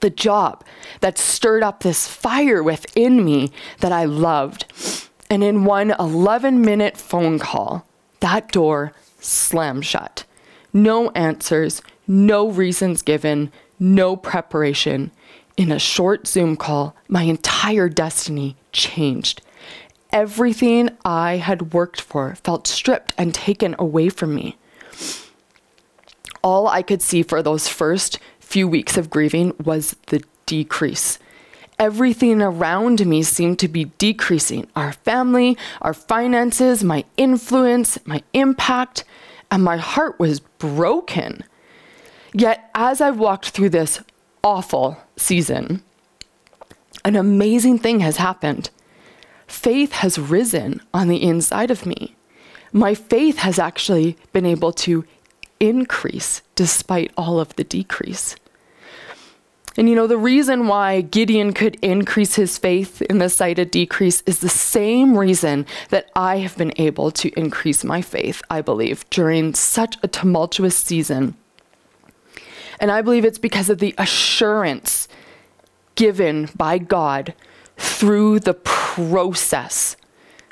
The 0.00 0.10
job 0.10 0.64
that 1.00 1.18
stirred 1.18 1.62
up 1.62 1.82
this 1.82 2.08
fire 2.08 2.62
within 2.62 3.22
me 3.24 3.52
that 3.80 3.92
I 3.92 4.06
loved. 4.06 4.64
And 5.28 5.44
in 5.44 5.64
one 5.64 5.94
11 5.98 6.62
minute 6.62 6.96
phone 6.96 7.38
call, 7.38 7.86
that 8.20 8.50
door 8.50 8.92
slammed 9.20 9.84
shut. 9.84 10.24
No 10.72 11.10
answers, 11.10 11.82
no 12.06 12.48
reasons 12.48 13.02
given, 13.02 13.52
no 13.78 14.16
preparation. 14.16 15.10
In 15.60 15.70
a 15.70 15.78
short 15.78 16.26
Zoom 16.26 16.56
call, 16.56 16.96
my 17.06 17.24
entire 17.24 17.90
destiny 17.90 18.56
changed. 18.72 19.42
Everything 20.10 20.88
I 21.04 21.36
had 21.36 21.74
worked 21.74 22.00
for 22.00 22.34
felt 22.36 22.66
stripped 22.66 23.12
and 23.18 23.34
taken 23.34 23.76
away 23.78 24.08
from 24.08 24.34
me. 24.34 24.56
All 26.42 26.66
I 26.66 26.80
could 26.80 27.02
see 27.02 27.22
for 27.22 27.42
those 27.42 27.68
first 27.68 28.18
few 28.38 28.66
weeks 28.66 28.96
of 28.96 29.10
grieving 29.10 29.52
was 29.62 29.96
the 30.06 30.24
decrease. 30.46 31.18
Everything 31.78 32.40
around 32.40 33.04
me 33.04 33.22
seemed 33.22 33.58
to 33.58 33.68
be 33.68 33.92
decreasing 33.98 34.66
our 34.74 34.94
family, 34.94 35.58
our 35.82 35.92
finances, 35.92 36.82
my 36.82 37.04
influence, 37.18 37.98
my 38.06 38.22
impact 38.32 39.04
and 39.50 39.62
my 39.62 39.76
heart 39.76 40.18
was 40.18 40.40
broken. 40.40 41.44
Yet, 42.32 42.70
as 42.74 43.02
I've 43.02 43.18
walked 43.18 43.50
through 43.50 43.70
this 43.70 44.00
awful 44.42 44.96
season, 45.16 45.82
an 47.04 47.16
amazing 47.16 47.78
thing 47.78 48.00
has 48.00 48.16
happened. 48.16 48.70
Faith 49.46 49.92
has 49.92 50.18
risen 50.18 50.80
on 50.94 51.08
the 51.08 51.22
inside 51.22 51.70
of 51.70 51.86
me. 51.86 52.14
my 52.72 52.94
faith 52.94 53.38
has 53.38 53.58
actually 53.58 54.16
been 54.32 54.46
able 54.46 54.72
to 54.72 55.04
increase 55.58 56.40
despite 56.54 57.10
all 57.16 57.40
of 57.40 57.56
the 57.56 57.64
decrease. 57.64 58.36
And 59.76 59.88
you 59.88 59.94
know, 59.94 60.06
the 60.06 60.18
reason 60.18 60.66
why 60.66 61.00
Gideon 61.00 61.52
could 61.52 61.76
increase 61.76 62.34
his 62.34 62.58
faith 62.58 63.02
in 63.02 63.18
the 63.18 63.28
sight 63.28 63.58
of 63.58 63.70
decrease 63.70 64.22
is 64.26 64.40
the 64.40 64.48
same 64.48 65.16
reason 65.16 65.64
that 65.90 66.10
I 66.14 66.38
have 66.38 66.56
been 66.56 66.72
able 66.76 67.10
to 67.12 67.30
increase 67.38 67.84
my 67.84 68.02
faith, 68.02 68.42
I 68.50 68.62
believe, 68.62 69.08
during 69.10 69.54
such 69.54 69.96
a 70.02 70.08
tumultuous 70.08 70.76
season. 70.76 71.34
And 72.80 72.90
I 72.90 73.02
believe 73.02 73.24
it's 73.24 73.38
because 73.38 73.70
of 73.70 73.78
the 73.78 73.94
assurance 73.98 75.06
given 75.94 76.48
by 76.56 76.78
God 76.78 77.34
through 77.76 78.40
the 78.40 78.54
process 78.54 79.96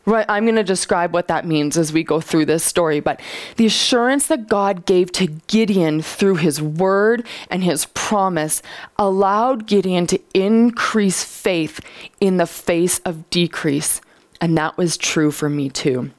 Right, 0.08 0.25
I'm 0.26 0.47
going 0.47 0.56
to 0.56 0.64
describe 0.64 1.12
what 1.12 1.28
that 1.28 1.44
means 1.44 1.76
as 1.76 1.92
we 1.92 2.02
go 2.02 2.18
through 2.18 2.47
this 2.47 2.64
story, 2.64 2.99
but 2.99 3.20
the 3.56 3.66
assurance 3.66 4.28
that 4.28 4.49
God 4.49 4.87
gave 4.87 5.12
to 5.12 5.26
Gideon 5.26 6.00
through 6.00 6.37
his 6.37 6.62
word 6.62 7.26
and 7.50 7.62
his 7.62 7.85
promise 7.85 8.62
allowed 8.99 9.66
Gideon 9.66 10.06
to 10.06 10.18
increase 10.32 11.25
faith 11.25 11.80
in 12.20 12.38
the 12.38 12.47
face 12.47 13.00
of 13.00 13.28
decrease. 13.28 14.00
And 14.40 14.56
that 14.56 14.78
was 14.78 14.97
true 14.97 15.30
for 15.30 15.50
me 15.50 15.68
too. 15.68 16.11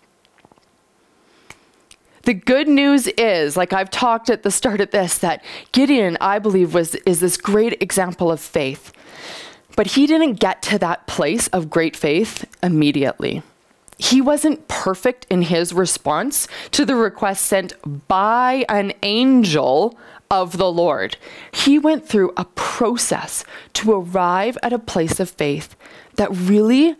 The 2.23 2.33
good 2.33 2.67
news 2.67 3.07
is, 3.07 3.55
like 3.55 3.73
I've 3.73 3.89
talked 3.89 4.29
at 4.29 4.43
the 4.43 4.51
start 4.51 4.81
of 4.81 4.91
this, 4.91 5.17
that 5.19 5.43
Gideon, 5.71 6.17
I 6.19 6.39
believe, 6.39 6.73
was 6.73 6.95
is 6.95 7.19
this 7.19 7.37
great 7.37 7.81
example 7.81 8.31
of 8.31 8.39
faith. 8.39 8.91
But 9.75 9.87
he 9.87 10.07
didn't 10.07 10.33
get 10.33 10.61
to 10.63 10.79
that 10.79 11.07
place 11.07 11.47
of 11.49 11.69
great 11.69 11.95
faith 11.95 12.45
immediately 12.61 13.43
he 13.99 14.21
wasn't 14.21 14.67
perfect 14.69 15.27
in 15.29 15.43
his 15.43 15.73
response 15.73 16.47
to 16.71 16.85
the 16.85 16.95
request 16.95 17.45
sent 17.45 17.73
by 18.07 18.65
an 18.69 18.93
angel 19.03 19.97
of 20.31 20.57
the 20.57 20.71
Lord. 20.71 21.17
He 21.51 21.77
went 21.77 22.07
through 22.07 22.31
a 22.37 22.45
process 22.45 23.43
to 23.73 23.91
arrive 23.91 24.57
at 24.63 24.73
a 24.73 24.79
place 24.79 25.19
of 25.19 25.29
faith 25.29 25.75
that 26.15 26.29
really, 26.31 26.95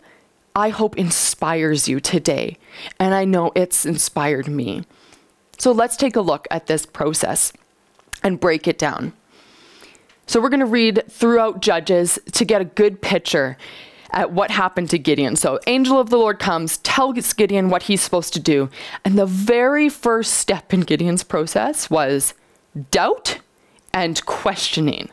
I 0.54 0.68
hope, 0.68 0.98
inspires 0.98 1.88
you 1.88 2.00
today. 2.00 2.58
And 2.98 3.14
I 3.14 3.24
know 3.24 3.50
it's 3.54 3.86
inspired 3.86 4.46
me. 4.48 4.84
So 5.60 5.72
let's 5.72 5.96
take 5.98 6.16
a 6.16 6.22
look 6.22 6.48
at 6.50 6.68
this 6.68 6.86
process 6.86 7.52
and 8.22 8.40
break 8.40 8.66
it 8.66 8.78
down. 8.78 9.12
So 10.26 10.40
we're 10.40 10.48
going 10.48 10.60
to 10.60 10.66
read 10.66 11.04
throughout 11.10 11.60
Judges 11.60 12.18
to 12.32 12.46
get 12.46 12.62
a 12.62 12.64
good 12.64 13.02
picture 13.02 13.58
at 14.12 14.32
what 14.32 14.50
happened 14.50 14.88
to 14.90 14.98
Gideon. 14.98 15.36
So, 15.36 15.60
angel 15.66 16.00
of 16.00 16.08
the 16.08 16.16
Lord 16.16 16.38
comes, 16.38 16.78
tells 16.78 17.32
Gideon 17.34 17.68
what 17.68 17.84
he's 17.84 18.00
supposed 18.00 18.32
to 18.32 18.40
do. 18.40 18.70
And 19.04 19.18
the 19.18 19.26
very 19.26 19.88
first 19.90 20.34
step 20.34 20.72
in 20.72 20.80
Gideon's 20.80 21.22
process 21.22 21.90
was 21.90 22.32
doubt 22.90 23.38
and 23.92 24.24
questioning. 24.24 25.10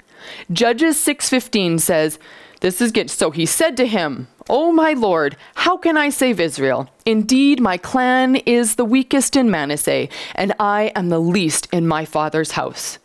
Judges 0.51 0.97
6:15 0.97 1.79
says, 1.79 2.19
this 2.61 2.81
is 2.81 2.91
good. 2.91 3.09
So 3.09 3.31
he 3.31 3.45
said 3.45 3.77
to 3.77 3.87
him, 3.87 4.27
"O 4.49 4.71
my 4.71 4.93
lord, 4.93 5.37
how 5.55 5.77
can 5.77 5.97
I 5.97 6.09
save 6.09 6.39
Israel? 6.39 6.89
Indeed, 7.05 7.59
my 7.59 7.77
clan 7.77 8.37
is 8.37 8.75
the 8.75 8.85
weakest 8.85 9.35
in 9.35 9.51
Manasseh, 9.51 10.07
and 10.35 10.53
I 10.59 10.91
am 10.95 11.09
the 11.09 11.19
least 11.19 11.67
in 11.71 11.87
my 11.87 12.05
father's 12.05 12.51
house." 12.51 12.99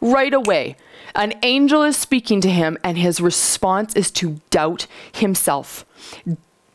Right 0.00 0.34
away, 0.34 0.76
an 1.14 1.34
angel 1.42 1.82
is 1.82 1.96
speaking 1.96 2.40
to 2.42 2.50
him, 2.50 2.76
and 2.84 2.98
his 2.98 3.20
response 3.20 3.94
is 3.94 4.10
to 4.12 4.40
doubt 4.50 4.86
himself. 5.12 5.86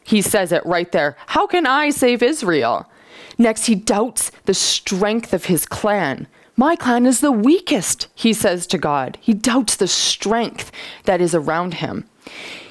He 0.04 0.22
says 0.22 0.52
it 0.52 0.66
right 0.66 0.92
there 0.92 1.16
How 1.28 1.48
can 1.48 1.66
I 1.66 1.90
save 1.90 2.24
Israel? 2.24 2.88
Next, 3.38 3.66
he 3.66 3.76
doubts 3.76 4.32
the 4.46 4.54
strength 4.54 5.34
of 5.34 5.46
his 5.46 5.66
clan. 5.66 6.28
My 6.58 6.76
clan 6.76 7.06
is 7.06 7.22
the 7.22 7.32
weakest, 7.32 8.08
he 8.14 8.34
says 8.34 8.68
to 8.68 8.78
God. 8.78 9.18
He 9.22 9.34
doubts 9.34 9.76
the 9.76 9.88
strength 9.88 10.72
that 11.06 11.22
is 11.22 11.34
around 11.34 11.76
him. 11.76 12.06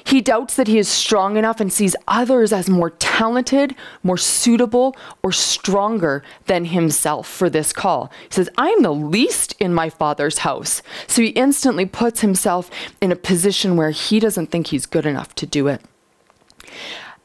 He 0.03 0.21
doubts 0.21 0.55
that 0.55 0.67
he 0.67 0.77
is 0.77 0.87
strong 0.87 1.37
enough 1.37 1.59
and 1.59 1.71
sees 1.71 1.95
others 2.07 2.51
as 2.51 2.69
more 2.69 2.89
talented, 2.89 3.75
more 4.03 4.17
suitable, 4.17 4.95
or 5.23 5.31
stronger 5.31 6.23
than 6.47 6.65
himself 6.65 7.27
for 7.27 7.49
this 7.49 7.71
call. 7.71 8.11
He 8.27 8.33
says, 8.33 8.49
I 8.57 8.69
am 8.69 8.81
the 8.81 8.93
least 8.93 9.55
in 9.59 9.73
my 9.73 9.89
father's 9.89 10.39
house. 10.39 10.81
So 11.07 11.21
he 11.21 11.29
instantly 11.29 11.85
puts 11.85 12.21
himself 12.21 12.69
in 12.99 13.11
a 13.11 13.15
position 13.15 13.77
where 13.77 13.91
he 13.91 14.19
doesn't 14.19 14.47
think 14.47 14.67
he's 14.67 14.85
good 14.85 15.05
enough 15.05 15.35
to 15.35 15.45
do 15.45 15.67
it. 15.67 15.81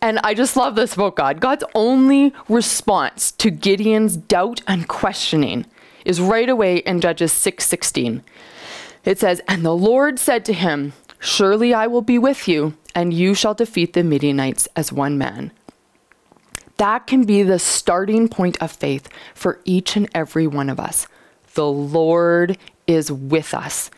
And 0.02 0.18
I 0.20 0.34
just 0.34 0.56
love 0.56 0.74
this 0.74 0.94
about 0.94 1.16
God. 1.16 1.40
God's 1.40 1.64
only 1.74 2.34
response 2.48 3.32
to 3.32 3.50
Gideon's 3.50 4.16
doubt 4.16 4.60
and 4.66 4.86
questioning 4.86 5.66
is 6.04 6.20
right 6.20 6.48
away 6.48 6.76
in 6.78 7.00
Judges 7.00 7.32
6:16. 7.32 8.22
It 9.04 9.18
says, 9.18 9.40
"And 9.48 9.64
the 9.64 9.74
Lord 9.74 10.18
said 10.18 10.44
to 10.44 10.52
him, 10.52 10.92
Surely 11.18 11.72
I 11.74 11.86
will 11.86 12.02
be 12.02 12.18
with 12.18 12.46
you, 12.46 12.74
and 12.94 13.12
you 13.12 13.34
shall 13.34 13.54
defeat 13.54 13.92
the 13.92 14.02
Midianites 14.02 14.68
as 14.76 14.92
one 14.92 15.18
man. 15.18 15.52
That 16.76 17.06
can 17.06 17.24
be 17.24 17.42
the 17.42 17.58
starting 17.58 18.28
point 18.28 18.56
of 18.60 18.70
faith 18.70 19.08
for 19.34 19.60
each 19.64 19.96
and 19.96 20.08
every 20.14 20.46
one 20.46 20.68
of 20.68 20.78
us. 20.78 21.06
The 21.54 21.66
Lord 21.66 22.58
is 22.86 23.10
with 23.10 23.54
us. 23.54 23.90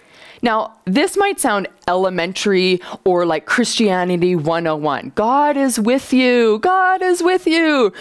Now, 0.42 0.78
this 0.84 1.16
might 1.16 1.40
sound 1.40 1.68
elementary 1.86 2.80
or 3.04 3.26
like 3.26 3.46
Christianity 3.46 4.36
101. 4.36 5.12
God 5.14 5.56
is 5.56 5.80
with 5.80 6.12
you. 6.12 6.58
God 6.60 7.02
is 7.02 7.22
with 7.22 7.46
you 7.46 7.92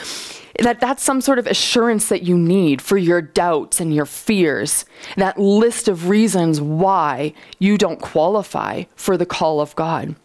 that 0.59 0.79
that's 0.79 1.03
some 1.03 1.21
sort 1.21 1.39
of 1.39 1.47
assurance 1.47 2.09
that 2.09 2.23
you 2.23 2.37
need 2.37 2.81
for 2.81 2.97
your 2.97 3.21
doubts 3.21 3.79
and 3.79 3.93
your 3.93 4.05
fears, 4.05 4.85
that 5.15 5.39
list 5.39 5.87
of 5.87 6.09
reasons 6.09 6.59
why 6.59 7.33
you 7.59 7.77
don't 7.77 8.01
qualify 8.01 8.83
for 8.95 9.17
the 9.17 9.25
call 9.25 9.61
of 9.61 9.75
God. 9.75 10.15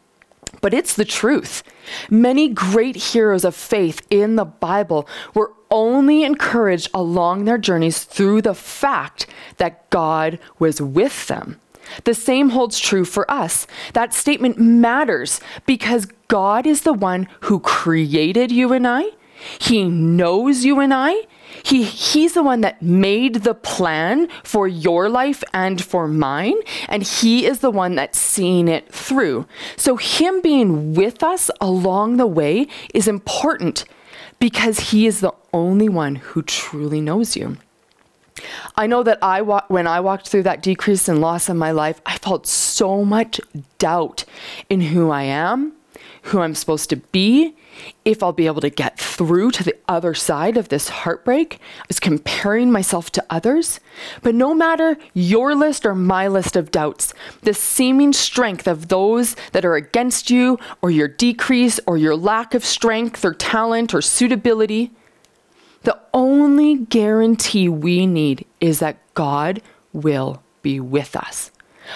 But 0.61 0.75
it's 0.75 0.95
the 0.95 1.05
truth. 1.05 1.63
Many 2.09 2.49
great 2.49 2.97
heroes 2.97 3.45
of 3.45 3.55
faith 3.55 4.07
in 4.11 4.37
the 4.37 4.45
Bible 4.45 5.09
were 5.35 5.53
only 5.71 6.23
encouraged 6.23 6.91
along 6.95 7.45
their 7.45 7.59
journeys 7.59 8.05
through 8.05 8.43
the 8.43 8.55
fact 8.55 9.27
that 9.57 9.89
God 9.91 10.39
was 10.59 10.81
with 10.81 11.27
them. 11.27 11.59
The 12.05 12.15
same 12.15 12.51
holds 12.51 12.79
true 12.79 13.05
for 13.05 13.31
us. 13.31 13.67
That 13.93 14.15
statement 14.15 14.59
matters 14.59 15.41
because 15.67 16.07
God 16.29 16.67
is 16.67 16.83
the 16.83 16.93
one 16.93 17.29
who 17.43 17.61
created 17.61 18.51
you 18.51 18.73
and 18.73 18.87
I 18.87 19.11
he 19.59 19.85
knows 19.85 20.65
you 20.65 20.81
and 20.81 20.93
I. 20.93 21.27
He, 21.65 21.83
he's 21.83 22.35
the 22.35 22.43
one 22.43 22.63
that 22.63 22.81
made 22.83 23.37
the 23.37 23.55
plan 23.55 24.29
for 24.43 24.67
your 24.67 25.09
life 25.09 25.45
and 25.53 25.83
for 25.83 26.09
mine, 26.09 26.57
and 26.89 27.03
He 27.03 27.47
is 27.47 27.61
the 27.61 27.71
one 27.71 27.95
that's 27.95 28.19
seeing 28.19 28.69
it 28.69 28.91
through. 28.91 29.47
So, 29.77 29.97
Him 29.97 30.41
being 30.41 30.95
with 30.95 31.23
us 31.23 31.51
along 31.61 32.17
the 32.17 32.27
way 32.27 32.69
is 32.95 33.07
important 33.07 33.85
because 34.41 34.91
He 34.91 35.07
is 35.07 35.21
the 35.21 35.35
only 35.53 35.89
one 35.89 36.17
who 36.17 36.43
truly 36.43 37.01
knows 37.01 37.37
you. 37.37 37.59
I 38.77 38.87
know 38.87 39.03
that 39.03 39.19
I 39.23 39.43
wa- 39.43 39.65
when 39.69 39.87
I 39.87 40.01
walked 40.01 40.29
through 40.29 40.45
that 40.45 40.63
decrease 40.63 41.09
and 41.09 41.21
loss 41.21 41.49
in 41.49 41.57
my 41.57 41.71
life, 41.71 42.01
I 42.07 42.19
felt 42.19 42.47
so 42.47 43.05
much 43.05 43.41
doubt 43.79 44.25
in 44.69 44.81
who 44.81 45.11
I 45.11 45.23
am, 45.25 45.73
who 46.23 46.41
I'm 46.41 46.55
supposed 46.55 46.91
to 46.91 46.97
be, 46.97 47.55
if 48.05 48.23
I'll 48.23 48.33
be 48.33 48.47
able 48.47 48.61
to 48.61 48.71
get 48.71 48.99
through 48.99 49.51
to 49.53 49.65
the 49.65 49.77
other 49.89 50.15
side 50.15 50.57
of 50.57 50.69
this 50.69 50.89
heartbreak. 50.89 51.59
I 51.81 51.85
was 51.89 51.99
comparing 51.99 52.71
myself 52.71 53.11
to 53.13 53.25
others. 53.31 53.81
But 54.23 54.35
no 54.35 54.55
matter 54.55 54.99
your 55.15 55.55
list 55.55 55.87
or 55.87 55.95
my 55.95 56.29
list 56.29 56.55
of 56.55 56.71
doubts, 56.71 57.15
the 57.43 57.55
seeming 57.55 58.13
strength 58.13 58.67
of 58.67 58.89
those 58.89 59.37
that 59.53 59.65
are 59.65 59.75
against 59.75 60.31
you, 60.31 60.59
or 60.81 60.91
your 60.91 61.09
decrease, 61.09 61.81
or 61.87 61.97
your 61.97 62.17
lack 62.17 62.55
of 62.55 62.65
strength, 62.65 63.25
or 63.25 63.35
talent, 63.35 63.95
or 63.95 64.03
suitability, 64.03 64.91
the 65.83 65.99
only 66.15 66.77
guarantee 66.77 67.69
we 67.69 68.07
need 68.07 68.47
is 68.61 68.79
that 68.81 68.99
God 69.15 69.63
will 69.93 70.43
be 70.63 70.81
with 70.81 71.17
us. 71.17 71.51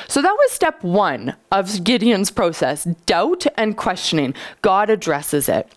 So 0.09 0.21
that 0.21 0.37
was 0.39 0.51
step 0.51 0.83
one 0.83 1.37
of 1.53 1.85
Gideon's 1.85 2.31
process 2.31 2.85
doubt 3.07 3.47
and 3.57 3.77
questioning. 3.77 4.35
God 4.63 4.91
addresses 4.91 5.49
it. 5.49 5.71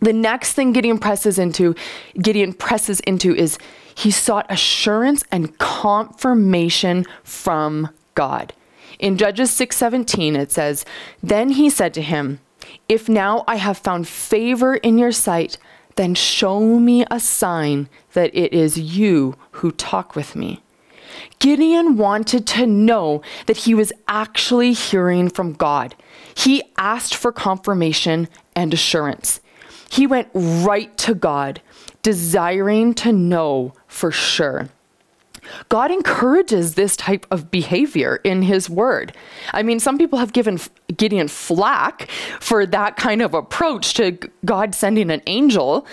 The 0.00 0.12
next 0.12 0.52
thing 0.52 0.72
Gideon 0.72 0.98
presses 0.98 1.38
into, 1.38 1.74
Gideon 2.20 2.52
presses 2.52 3.00
into 3.00 3.34
is 3.34 3.58
he 3.94 4.10
sought 4.10 4.46
assurance 4.48 5.24
and 5.32 5.58
confirmation 5.58 7.04
from 7.24 7.88
God. 8.14 8.52
In 8.98 9.16
Judges 9.16 9.50
6:17 9.50 10.36
it 10.36 10.52
says, 10.52 10.84
"Then 11.22 11.50
he 11.50 11.68
said 11.70 11.94
to 11.94 12.02
him, 12.02 12.40
if 12.88 13.08
now 13.08 13.44
I 13.46 13.56
have 13.56 13.78
found 13.78 14.08
favor 14.08 14.76
in 14.76 14.98
your 14.98 15.12
sight, 15.12 15.58
then 15.98 16.14
show 16.14 16.78
me 16.78 17.04
a 17.10 17.18
sign 17.20 17.88
that 18.12 18.30
it 18.32 18.52
is 18.52 18.78
you 18.78 19.34
who 19.58 19.70
talk 19.72 20.16
with 20.16 20.34
me." 20.34 20.62
Gideon 21.40 21.96
wanted 21.96 22.46
to 22.46 22.66
know 22.66 23.20
that 23.46 23.58
he 23.58 23.74
was 23.74 23.92
actually 24.06 24.72
hearing 24.72 25.28
from 25.28 25.52
God. 25.52 25.94
He 26.34 26.62
asked 26.76 27.14
for 27.14 27.32
confirmation 27.32 28.28
and 28.54 28.72
assurance. 28.72 29.40
He 29.90 30.06
went 30.06 30.28
right 30.34 30.96
to 30.98 31.14
God, 31.14 31.60
desiring 32.02 32.94
to 32.94 33.12
know 33.12 33.72
for 33.86 34.10
sure. 34.10 34.68
God 35.68 35.90
encourages 35.90 36.74
this 36.74 36.96
type 36.96 37.26
of 37.30 37.50
behavior 37.50 38.16
in 38.24 38.42
his 38.42 38.68
word. 38.68 39.12
I 39.52 39.62
mean, 39.62 39.80
some 39.80 39.98
people 39.98 40.18
have 40.18 40.32
given 40.32 40.58
Gideon 40.96 41.28
flack 41.28 42.08
for 42.40 42.66
that 42.66 42.96
kind 42.96 43.22
of 43.22 43.34
approach 43.34 43.94
to 43.94 44.18
God 44.44 44.74
sending 44.74 45.10
an 45.10 45.22
angel, 45.26 45.86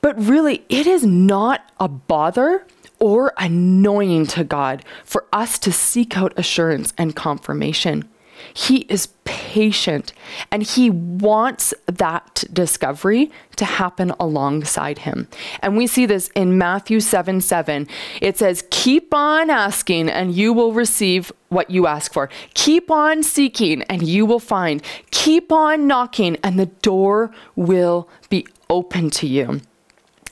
but 0.00 0.18
really, 0.22 0.64
it 0.68 0.86
is 0.86 1.04
not 1.04 1.70
a 1.80 1.88
bother 1.88 2.66
or 2.98 3.32
annoying 3.38 4.26
to 4.26 4.44
God 4.44 4.84
for 5.04 5.26
us 5.32 5.58
to 5.60 5.72
seek 5.72 6.16
out 6.16 6.32
assurance 6.38 6.92
and 6.96 7.16
confirmation. 7.16 8.08
He 8.52 8.78
is 8.90 9.08
patient 9.24 10.12
and 10.50 10.62
he 10.62 10.90
wants 10.90 11.72
that 11.86 12.44
discovery 12.52 13.30
to 13.56 13.64
happen 13.64 14.12
alongside 14.20 15.00
him. 15.00 15.28
And 15.60 15.76
we 15.76 15.86
see 15.86 16.06
this 16.06 16.28
in 16.34 16.58
Matthew 16.58 17.00
7 17.00 17.40
7. 17.40 17.88
It 18.20 18.38
says, 18.38 18.62
Keep 18.84 19.14
on 19.14 19.48
asking 19.48 20.10
and 20.10 20.34
you 20.34 20.52
will 20.52 20.74
receive 20.74 21.32
what 21.48 21.70
you 21.70 21.86
ask 21.86 22.12
for. 22.12 22.28
Keep 22.52 22.90
on 22.90 23.22
seeking 23.22 23.80
and 23.84 24.06
you 24.06 24.26
will 24.26 24.38
find. 24.38 24.82
Keep 25.10 25.50
on 25.50 25.86
knocking 25.86 26.36
and 26.44 26.58
the 26.58 26.66
door 26.66 27.30
will 27.56 28.10
be 28.28 28.46
open 28.68 29.08
to 29.08 29.26
you. 29.26 29.62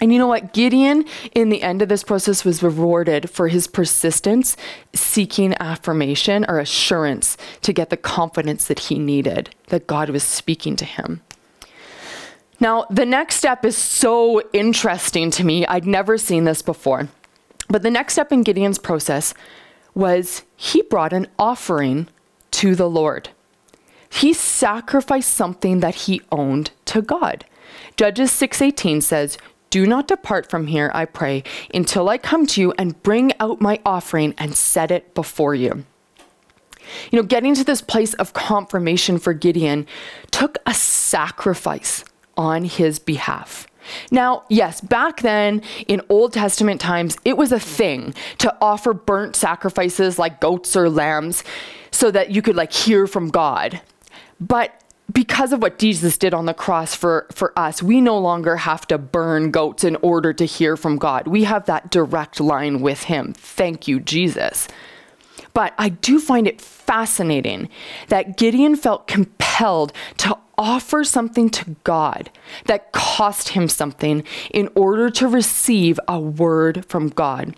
And 0.02 0.12
you 0.12 0.18
know 0.18 0.26
what? 0.26 0.52
Gideon, 0.52 1.06
in 1.34 1.48
the 1.48 1.62
end 1.62 1.80
of 1.80 1.88
this 1.88 2.04
process, 2.04 2.44
was 2.44 2.62
rewarded 2.62 3.30
for 3.30 3.48
his 3.48 3.66
persistence, 3.66 4.54
seeking 4.92 5.54
affirmation 5.58 6.44
or 6.46 6.58
assurance 6.58 7.38
to 7.62 7.72
get 7.72 7.88
the 7.88 7.96
confidence 7.96 8.66
that 8.66 8.80
he 8.80 8.98
needed, 8.98 9.48
that 9.68 9.86
God 9.86 10.10
was 10.10 10.24
speaking 10.24 10.76
to 10.76 10.84
him. 10.84 11.22
Now, 12.60 12.84
the 12.90 13.06
next 13.06 13.36
step 13.36 13.64
is 13.64 13.78
so 13.78 14.42
interesting 14.52 15.30
to 15.30 15.42
me. 15.42 15.66
I'd 15.66 15.86
never 15.86 16.18
seen 16.18 16.44
this 16.44 16.60
before. 16.60 17.08
But 17.72 17.82
the 17.82 17.90
next 17.90 18.12
step 18.12 18.30
in 18.30 18.42
Gideon's 18.42 18.78
process 18.78 19.32
was 19.94 20.42
he 20.56 20.82
brought 20.82 21.14
an 21.14 21.26
offering 21.38 22.06
to 22.50 22.74
the 22.74 22.88
Lord. 22.88 23.30
He 24.10 24.34
sacrificed 24.34 25.32
something 25.32 25.80
that 25.80 25.94
he 25.94 26.20
owned 26.30 26.70
to 26.84 27.00
God. 27.00 27.46
Judges 27.96 28.30
6:18 28.30 29.02
says, 29.02 29.38
do 29.70 29.86
not 29.86 30.06
depart 30.06 30.50
from 30.50 30.66
here, 30.66 30.90
I 30.94 31.06
pray, 31.06 31.44
until 31.72 32.10
I 32.10 32.18
come 32.18 32.46
to 32.48 32.60
you 32.60 32.74
and 32.76 33.02
bring 33.02 33.32
out 33.40 33.62
my 33.62 33.80
offering 33.86 34.34
and 34.36 34.54
set 34.54 34.90
it 34.90 35.14
before 35.14 35.54
you. 35.54 35.86
You 37.10 37.16
know, 37.16 37.22
getting 37.22 37.54
to 37.54 37.64
this 37.64 37.80
place 37.80 38.12
of 38.14 38.34
confirmation 38.34 39.18
for 39.18 39.32
Gideon 39.32 39.86
took 40.30 40.58
a 40.66 40.74
sacrifice 40.74 42.04
on 42.36 42.64
his 42.64 42.98
behalf. 42.98 43.66
Now, 44.10 44.44
yes, 44.48 44.80
back 44.80 45.20
then 45.22 45.62
in 45.86 46.02
Old 46.08 46.32
Testament 46.32 46.80
times, 46.80 47.16
it 47.24 47.36
was 47.36 47.52
a 47.52 47.60
thing 47.60 48.14
to 48.38 48.56
offer 48.60 48.92
burnt 48.92 49.36
sacrifices 49.36 50.18
like 50.18 50.40
goats 50.40 50.76
or 50.76 50.88
lambs 50.88 51.44
so 51.90 52.10
that 52.10 52.30
you 52.30 52.42
could 52.42 52.56
like 52.56 52.72
hear 52.72 53.06
from 53.06 53.28
God. 53.28 53.80
But 54.40 54.82
because 55.12 55.52
of 55.52 55.60
what 55.60 55.78
Jesus 55.78 56.16
did 56.16 56.32
on 56.32 56.46
the 56.46 56.54
cross 56.54 56.94
for, 56.94 57.26
for 57.32 57.56
us, 57.58 57.82
we 57.82 58.00
no 58.00 58.18
longer 58.18 58.56
have 58.56 58.86
to 58.88 58.98
burn 58.98 59.50
goats 59.50 59.84
in 59.84 59.96
order 59.96 60.32
to 60.32 60.44
hear 60.44 60.76
from 60.76 60.96
God. 60.96 61.26
We 61.26 61.44
have 61.44 61.66
that 61.66 61.90
direct 61.90 62.40
line 62.40 62.80
with 62.80 63.04
Him. 63.04 63.34
Thank 63.34 63.86
you, 63.88 64.00
Jesus. 64.00 64.68
But 65.54 65.74
I 65.76 65.90
do 65.90 66.18
find 66.18 66.46
it 66.46 66.60
fascinating 66.60 67.68
that 68.08 68.36
Gideon 68.36 68.76
felt 68.76 69.06
compelled 69.06 69.92
to 70.18 70.38
offer 70.58 71.04
something 71.04 71.50
to 71.50 71.76
God 71.84 72.30
that 72.66 72.92
cost 72.92 73.50
him 73.50 73.68
something 73.68 74.24
in 74.50 74.68
order 74.74 75.10
to 75.10 75.28
receive 75.28 75.98
a 76.08 76.18
word 76.18 76.84
from 76.86 77.08
God. 77.08 77.54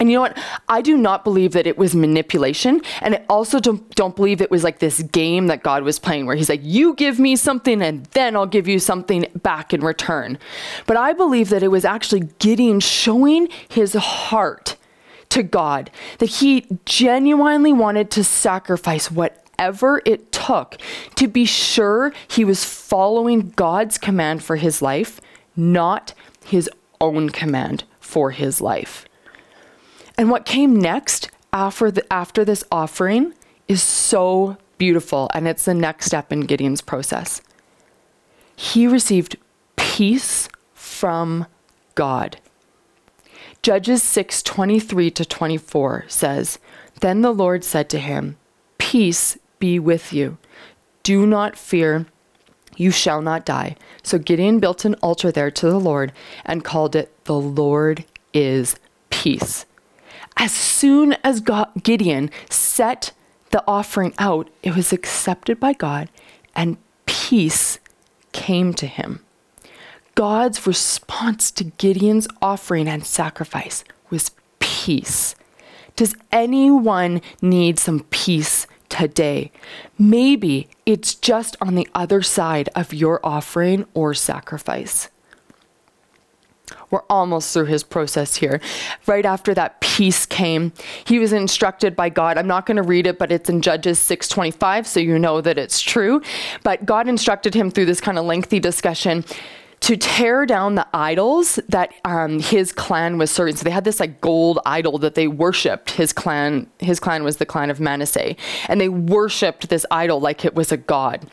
And 0.00 0.10
you 0.10 0.16
know 0.16 0.22
what? 0.22 0.38
I 0.66 0.80
do 0.80 0.96
not 0.96 1.24
believe 1.24 1.52
that 1.52 1.66
it 1.66 1.76
was 1.76 1.94
manipulation. 1.94 2.80
And 3.02 3.16
I 3.16 3.24
also 3.28 3.60
don't, 3.60 3.94
don't 3.94 4.16
believe 4.16 4.40
it 4.40 4.50
was 4.50 4.64
like 4.64 4.78
this 4.78 5.02
game 5.02 5.48
that 5.48 5.62
God 5.62 5.82
was 5.82 5.98
playing 5.98 6.24
where 6.24 6.34
he's 6.34 6.48
like, 6.48 6.62
you 6.62 6.94
give 6.94 7.18
me 7.18 7.36
something 7.36 7.82
and 7.82 8.06
then 8.06 8.34
I'll 8.34 8.46
give 8.46 8.66
you 8.66 8.78
something 8.78 9.26
back 9.42 9.74
in 9.74 9.82
return. 9.82 10.38
But 10.86 10.96
I 10.96 11.12
believe 11.12 11.50
that 11.50 11.62
it 11.62 11.68
was 11.68 11.84
actually 11.84 12.28
Gideon 12.38 12.80
showing 12.80 13.48
his 13.68 13.92
heart 13.92 14.76
to 15.28 15.42
God, 15.42 15.90
that 16.18 16.30
he 16.30 16.66
genuinely 16.86 17.72
wanted 17.72 18.10
to 18.12 18.24
sacrifice 18.24 19.10
whatever 19.60 20.00
it 20.06 20.32
took 20.32 20.78
to 21.16 21.28
be 21.28 21.44
sure 21.44 22.14
he 22.28 22.46
was 22.46 22.64
following 22.64 23.50
God's 23.56 23.98
command 23.98 24.42
for 24.42 24.56
his 24.56 24.80
life, 24.80 25.20
not 25.54 26.14
his 26.46 26.70
own 26.98 27.28
command 27.28 27.84
for 28.00 28.30
his 28.30 28.62
life. 28.62 29.04
And 30.16 30.30
what 30.30 30.46
came 30.46 30.74
next 30.74 31.30
after, 31.52 31.90
the, 31.90 32.10
after 32.10 32.42
this 32.42 32.64
offering 32.72 33.34
is 33.68 33.82
so 33.82 34.56
beautiful, 34.78 35.30
and 35.34 35.46
it's 35.46 35.66
the 35.66 35.74
next 35.74 36.06
step 36.06 36.32
in 36.32 36.40
Gideon's 36.40 36.80
process. 36.80 37.42
He 38.56 38.86
received 38.86 39.36
peace 39.76 40.48
from 40.72 41.46
God. 41.94 42.38
Judges 43.60 44.02
6 44.02 44.42
23 44.42 45.10
to 45.10 45.24
24 45.26 46.06
says, 46.08 46.58
Then 47.00 47.20
the 47.20 47.32
Lord 47.32 47.62
said 47.62 47.90
to 47.90 47.98
him, 47.98 48.38
Peace 48.78 49.36
be 49.60 49.78
with 49.78 50.12
you. 50.12 50.38
Do 51.02 51.26
not 51.26 51.56
fear, 51.56 52.06
you 52.76 52.90
shall 52.90 53.22
not 53.22 53.44
die. 53.46 53.76
So 54.02 54.18
Gideon 54.18 54.58
built 54.58 54.84
an 54.84 54.94
altar 54.96 55.30
there 55.30 55.50
to 55.50 55.70
the 55.70 55.78
Lord 55.78 56.12
and 56.44 56.64
called 56.64 56.96
it, 56.96 57.12
The 57.24 57.38
Lord 57.38 58.04
is 58.34 58.76
Peace. 59.10 59.66
As 60.36 60.52
soon 60.52 61.16
as 61.22 61.42
Gideon 61.82 62.30
set 62.48 63.12
the 63.50 63.62
offering 63.66 64.14
out, 64.18 64.48
it 64.62 64.74
was 64.74 64.92
accepted 64.92 65.60
by 65.60 65.74
God 65.74 66.08
and 66.54 66.78
peace 67.06 67.78
came 68.32 68.72
to 68.74 68.86
him. 68.86 69.20
God's 70.14 70.66
response 70.66 71.50
to 71.52 71.64
Gideon's 71.64 72.28
offering 72.40 72.88
and 72.88 73.04
sacrifice 73.04 73.84
was 74.10 74.30
peace. 74.58 75.34
Does 75.96 76.14
anyone 76.32 77.20
need 77.42 77.78
some 77.78 78.00
peace 78.10 78.66
today? 78.90 79.50
Maybe 79.98 80.68
it's 80.84 81.14
just 81.14 81.56
on 81.60 81.74
the 81.74 81.88
other 81.94 82.20
side 82.20 82.68
of 82.74 82.92
your 82.92 83.24
offering 83.24 83.86
or 83.94 84.12
sacrifice. 84.12 85.08
We're 86.90 87.02
almost 87.08 87.52
through 87.52 87.66
his 87.66 87.82
process 87.82 88.36
here. 88.36 88.60
Right 89.06 89.24
after 89.24 89.54
that 89.54 89.80
peace 89.80 90.26
came, 90.26 90.72
he 91.04 91.18
was 91.18 91.32
instructed 91.32 91.94
by 91.94 92.08
God. 92.08 92.36
I'm 92.36 92.48
not 92.48 92.66
going 92.66 92.76
to 92.76 92.82
read 92.82 93.06
it, 93.06 93.18
but 93.18 93.30
it's 93.30 93.48
in 93.48 93.62
Judges 93.62 93.98
6:25, 93.98 94.86
so 94.86 95.00
you 95.00 95.18
know 95.18 95.40
that 95.40 95.56
it's 95.56 95.80
true. 95.80 96.20
But 96.62 96.84
God 96.84 97.08
instructed 97.08 97.54
him 97.54 97.70
through 97.70 97.86
this 97.86 98.00
kind 98.00 98.18
of 98.18 98.24
lengthy 98.24 98.58
discussion 98.58 99.24
to 99.80 99.96
tear 99.96 100.44
down 100.44 100.74
the 100.74 100.86
idols 100.92 101.58
that 101.68 101.92
um, 102.04 102.38
his 102.38 102.72
clan 102.72 103.16
was 103.18 103.30
serving. 103.30 103.56
So 103.56 103.64
they 103.64 103.70
had 103.70 103.84
this 103.84 103.98
like 103.98 104.20
gold 104.20 104.58
idol 104.66 104.98
that 104.98 105.14
they 105.14 105.26
worshipped. 105.26 105.92
His 105.92 106.12
clan, 106.12 106.70
his 106.78 107.00
clan 107.00 107.24
was 107.24 107.38
the 107.38 107.46
clan 107.46 107.70
of 107.70 107.80
Manasseh, 107.80 108.36
and 108.68 108.80
they 108.80 108.88
worshipped 108.88 109.68
this 109.68 109.86
idol 109.90 110.20
like 110.20 110.44
it 110.44 110.54
was 110.54 110.70
a 110.70 110.76
god. 110.76 111.26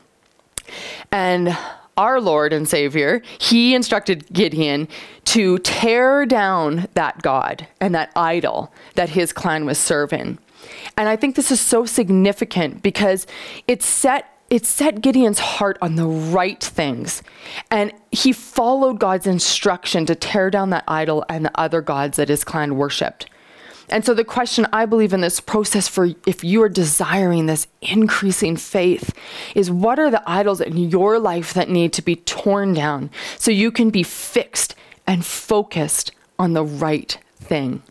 And 1.12 1.58
our 1.98 2.22
Lord 2.22 2.54
and 2.54 2.68
Savior, 2.68 3.22
he 3.40 3.74
instructed 3.74 4.32
Gideon 4.32 4.88
to 5.26 5.58
tear 5.60 6.26
down 6.26 6.88
that 6.94 7.22
God 7.22 7.68
and 7.82 7.94
that 7.96 8.12
idol 8.16 8.72
that 8.96 9.10
his 9.10 9.34
clan 9.34 9.66
was 9.66 9.80
serving. 9.80 10.38
And 10.96 11.10
I 11.10 11.16
think 11.16 11.36
this 11.36 11.52
is 11.52 11.60
so 11.60 11.86
significant 11.86 12.82
because 12.82 13.26
it 13.68 13.82
set 13.82 14.37
it 14.50 14.66
set 14.66 15.02
Gideon's 15.02 15.40
heart 15.40 15.78
on 15.82 15.96
the 15.96 16.08
right 16.08 16.64
things. 16.64 17.22
And 17.70 17.92
he 18.12 18.32
followed 18.32 19.00
God's 19.00 19.28
instruction 19.28 20.06
to 20.06 20.16
tear 20.16 20.50
down 20.50 20.70
that 20.70 20.86
idol 20.88 21.26
and 21.30 21.46
the 21.46 21.60
other 21.60 21.82
gods 21.82 22.18
that 22.18 22.30
his 22.30 22.44
clan 22.44 22.78
worshiped. 22.78 23.30
And 23.90 24.04
so, 24.04 24.14
the 24.14 24.26
question 24.26 24.68
I 24.74 24.86
believe 24.86 25.14
in 25.14 25.22
this 25.22 25.40
process 25.40 25.88
for 25.88 26.10
if 26.26 26.44
you 26.44 26.62
are 26.62 26.70
desiring 26.70 27.46
this 27.46 27.68
increasing 27.82 28.58
faith 28.58 29.14
is 29.56 29.72
what 29.72 29.98
are 29.98 30.12
the 30.12 30.24
idols 30.30 30.60
in 30.60 30.78
your 30.78 31.20
life 31.20 31.54
that 31.54 31.70
need 31.70 31.94
to 31.94 32.02
be 32.02 32.18
torn 32.18 32.74
down 32.74 33.10
so 33.38 33.50
you 33.50 33.72
can 33.72 33.90
be 33.90 34.04
fixed 34.04 34.76
and 35.06 35.26
focused 35.26 36.12
on 36.38 36.52
the 36.52 36.66
right 36.66 37.18
thing? 37.38 37.82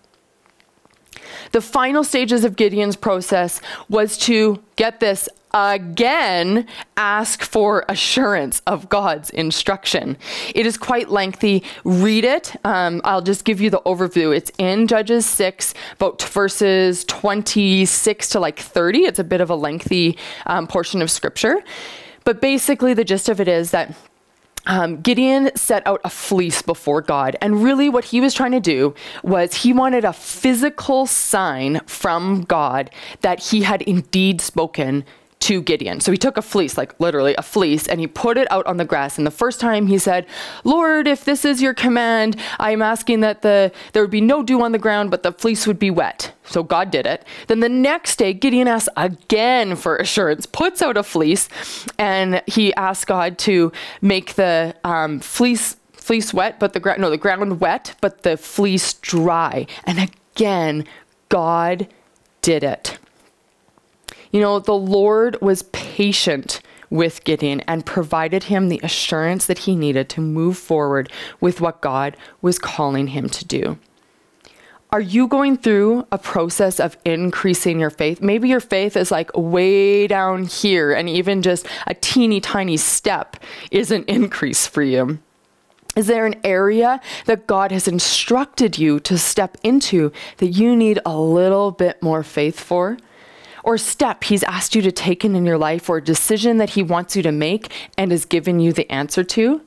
The 1.53 1.61
final 1.61 2.05
stages 2.05 2.45
of 2.45 2.57
Gideon's 2.57 2.97
process 2.97 3.61
was 3.89 4.19
to 4.19 4.63
get 4.77 5.01
this 5.01 5.29
again 5.57 6.67
ask 6.99 7.43
for 7.43 7.85
assurance 7.89 8.61
of 8.67 8.89
God's 8.91 9.31
instruction. 9.31 10.19
It 10.55 10.67
is 10.67 10.77
quite 10.77 11.09
lengthy. 11.09 11.63
Read 11.85 12.25
it. 12.25 12.55
Um, 12.65 13.01
I'll 13.05 13.23
just 13.23 13.45
give 13.45 13.61
you 13.61 13.71
the 13.71 13.81
overview. 13.81 14.37
It's 14.37 14.53
in 14.59 14.87
Judges 14.87 15.25
6, 15.25 15.73
about 15.95 16.23
verses 16.23 17.05
26 17.05 18.29
to 18.31 18.41
like 18.41 18.59
30. 18.59 19.01
It's 19.01 19.19
a 19.19 19.25
bit 19.25 19.41
of 19.41 19.49
a 19.49 19.57
lengthy 19.57 20.19
um, 20.45 20.67
portion 20.67 21.01
of 21.01 21.11
scripture. 21.11 21.63
But 22.25 22.41
basically, 22.41 22.93
the 22.93 23.05
gist 23.05 23.29
of 23.29 23.41
it 23.41 23.49
is 23.49 23.71
that 23.71 23.95
um, 24.67 25.01
Gideon 25.01 25.51
set 25.55 25.87
out 25.87 26.01
a 26.05 26.11
fleece 26.11 26.63
before 26.63 27.01
God. 27.01 27.37
And 27.41 27.63
really, 27.63 27.89
what 27.89 28.05
he 28.05 28.21
was 28.21 28.35
trying 28.35 28.53
to 28.53 28.61
do 28.61 28.95
was 29.23 29.55
he 29.55 29.73
wanted 29.73 30.05
a 30.05 30.13
physical 30.13 31.07
sign 31.07 31.81
from 31.87 32.43
God 32.43 32.91
that 33.21 33.41
he 33.41 33.63
had 33.63 33.83
indeed 33.83 34.41
spoken 34.41 35.05
to 35.47 35.63
Gideon. 35.63 36.01
So 36.01 36.11
he 36.11 36.19
took 36.19 36.37
a 36.37 36.43
fleece, 36.43 36.77
like 36.77 36.99
literally 36.99 37.37
a 37.39 37.43
fleece, 37.43 37.87
and 37.87 38.01
he 38.01 38.09
put 38.09 38.37
it 38.37 38.51
out 38.51 38.67
on 38.67 38.79
the 38.79 38.85
grass. 38.85 39.17
And 39.17 39.25
the 39.25 39.31
first 39.31 39.61
time 39.61 39.87
he 39.87 39.97
said, 39.97 40.27
Lord, 40.65 41.07
if 41.07 41.25
this 41.25 41.45
is 41.45 41.63
your 41.63 41.73
command, 41.73 42.37
I'm 42.59 42.83
asking 42.83 43.21
that 43.21 43.43
the 43.43 43.71
there 43.93 44.03
would 44.03 44.11
be 44.11 44.21
no 44.21 44.43
dew 44.43 44.61
on 44.63 44.73
the 44.73 44.79
ground, 44.79 45.13
but 45.13 45.23
the 45.23 45.31
fleece 45.31 45.65
would 45.65 45.79
be 45.79 45.89
wet. 45.89 46.33
So 46.47 46.65
God 46.65 46.91
did 46.91 47.07
it. 47.07 47.25
Then 47.47 47.61
the 47.61 47.69
next 47.69 48.17
day, 48.17 48.33
Gideon 48.33 48.67
asks 48.67 48.89
again 48.97 49.77
for 49.77 49.97
assurance, 49.97 50.47
puts 50.47 50.83
out 50.83 50.97
a 50.97 51.05
fleece, 51.05 51.49
and 51.97 52.43
he 52.49 52.75
asks 52.75 53.05
God 53.05 53.39
to 53.39 53.71
make 54.01 54.35
the 54.35 54.75
um, 54.83 55.21
fleece 55.21 55.77
fleece 55.93 56.35
wet, 56.35 56.59
but 56.59 56.73
the 56.73 56.81
ground 56.81 57.01
no, 57.01 57.09
the 57.09 57.17
ground 57.17 57.61
wet, 57.61 57.95
but 58.01 58.25
the 58.25 58.37
fleece 58.37 58.95
dry. 58.95 59.65
And 59.85 60.11
again, 60.11 60.87
God 61.29 61.87
did 62.43 62.65
it. 62.65 62.99
You 64.37 64.43
know, 64.43 64.59
the 64.59 64.75
Lord 64.75 65.41
was 65.41 65.63
patient 65.73 66.61
with 66.91 67.25
Gideon 67.25 67.63
and 67.63 67.87
provided 67.87 68.45
him 68.45 68.69
the 68.69 68.83
assurance 68.83 69.47
that 69.47 69.61
he 69.61 69.75
needed 69.75 70.11
to 70.11 70.21
move 70.21 70.59
forward 70.59 71.11
with 71.41 71.63
what 71.63 71.81
God 71.81 72.19
was 72.43 72.59
calling 72.59 73.07
him 73.07 73.31
to 73.31 73.47
do. 73.47 73.79
Are 74.91 75.01
you 75.01 75.27
going 75.27 75.57
through 75.57 76.07
a 76.13 76.19
process 76.19 76.79
of 76.79 76.99
increasing 77.07 77.81
your 77.81 77.89
faith? 77.89 78.21
Maybe 78.21 78.51
your 78.51 78.61
faith 78.61 78.95
is 78.95 79.11
like 79.11 79.31
way 79.35 80.07
down 80.07 80.45
here, 80.45 80.93
and 80.93 81.09
even 81.09 81.41
just 81.41 81.67
a 81.87 81.95
teeny 81.95 82.39
tiny 82.39 82.77
step 82.77 83.39
is 83.71 83.91
an 83.91 84.05
increase 84.07 84.67
for 84.67 84.83
you. 84.83 85.19
Is 85.97 86.09
there 86.09 86.27
an 86.27 86.39
area 86.45 87.01
that 87.25 87.47
God 87.47 87.73
has 87.73 87.89
instructed 87.89 88.77
you 88.77 89.01
to 89.01 89.17
step 89.17 89.57
into 89.63 90.13
that 90.37 90.49
you 90.49 90.77
need 90.77 90.99
a 91.07 91.19
little 91.19 91.71
bit 91.71 92.03
more 92.03 92.23
faith 92.23 92.61
for? 92.61 92.99
Or 93.67 93.77
step 93.77 94.23
he's 94.25 94.45
asked 94.45 94.77
you 94.77 94.81
to 94.81 94.93
take 94.93 95.25
in, 95.25 95.45
your 95.45 95.59
life 95.59 95.91
or 95.91 95.99
a 95.99 96.03
decision 96.03 96.57
that 96.59 96.71
he 96.71 96.83
wants 96.83 97.17
you 97.17 97.23
to 97.23 97.33
make 97.33 97.71
and 97.99 98.13
has 98.13 98.25
given 98.25 98.61
you 98.61 98.73
the 98.73 98.91
answer 98.91 99.25
to. 99.25 99.61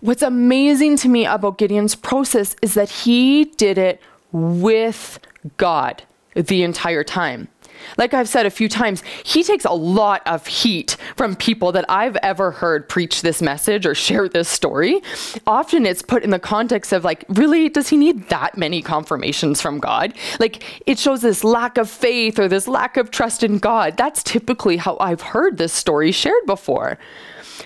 What's 0.00 0.22
amazing 0.22 0.96
to 0.98 1.08
me 1.08 1.26
about 1.26 1.58
Gideon's 1.58 1.96
process 1.96 2.54
is 2.62 2.74
that 2.74 2.88
he 2.88 3.44
did 3.44 3.78
it 3.78 4.00
with 4.30 5.18
God 5.56 6.04
the 6.34 6.62
entire 6.62 7.02
time. 7.02 7.48
Like 7.96 8.14
I've 8.14 8.28
said 8.28 8.46
a 8.46 8.50
few 8.50 8.68
times, 8.68 9.02
he 9.24 9.42
takes 9.42 9.64
a 9.64 9.72
lot 9.72 10.22
of 10.26 10.46
heat 10.46 10.96
from 11.16 11.36
people 11.36 11.72
that 11.72 11.84
I've 11.88 12.16
ever 12.16 12.50
heard 12.50 12.88
preach 12.88 13.22
this 13.22 13.42
message 13.42 13.86
or 13.86 13.94
share 13.94 14.28
this 14.28 14.48
story. 14.48 15.00
Often 15.46 15.86
it's 15.86 16.02
put 16.02 16.22
in 16.22 16.30
the 16.30 16.38
context 16.38 16.92
of 16.92 17.04
like, 17.04 17.24
really, 17.28 17.68
does 17.68 17.88
he 17.88 17.96
need 17.96 18.28
that 18.28 18.56
many 18.56 18.82
confirmations 18.82 19.60
from 19.60 19.78
God? 19.78 20.14
Like 20.40 20.64
it 20.86 20.98
shows 20.98 21.22
this 21.22 21.44
lack 21.44 21.78
of 21.78 21.88
faith 21.88 22.38
or 22.38 22.48
this 22.48 22.68
lack 22.68 22.96
of 22.96 23.10
trust 23.10 23.42
in 23.42 23.58
God. 23.58 23.96
That's 23.96 24.22
typically 24.22 24.76
how 24.76 24.96
I've 25.00 25.22
heard 25.22 25.58
this 25.58 25.72
story 25.72 26.12
shared 26.12 26.46
before. 26.46 26.98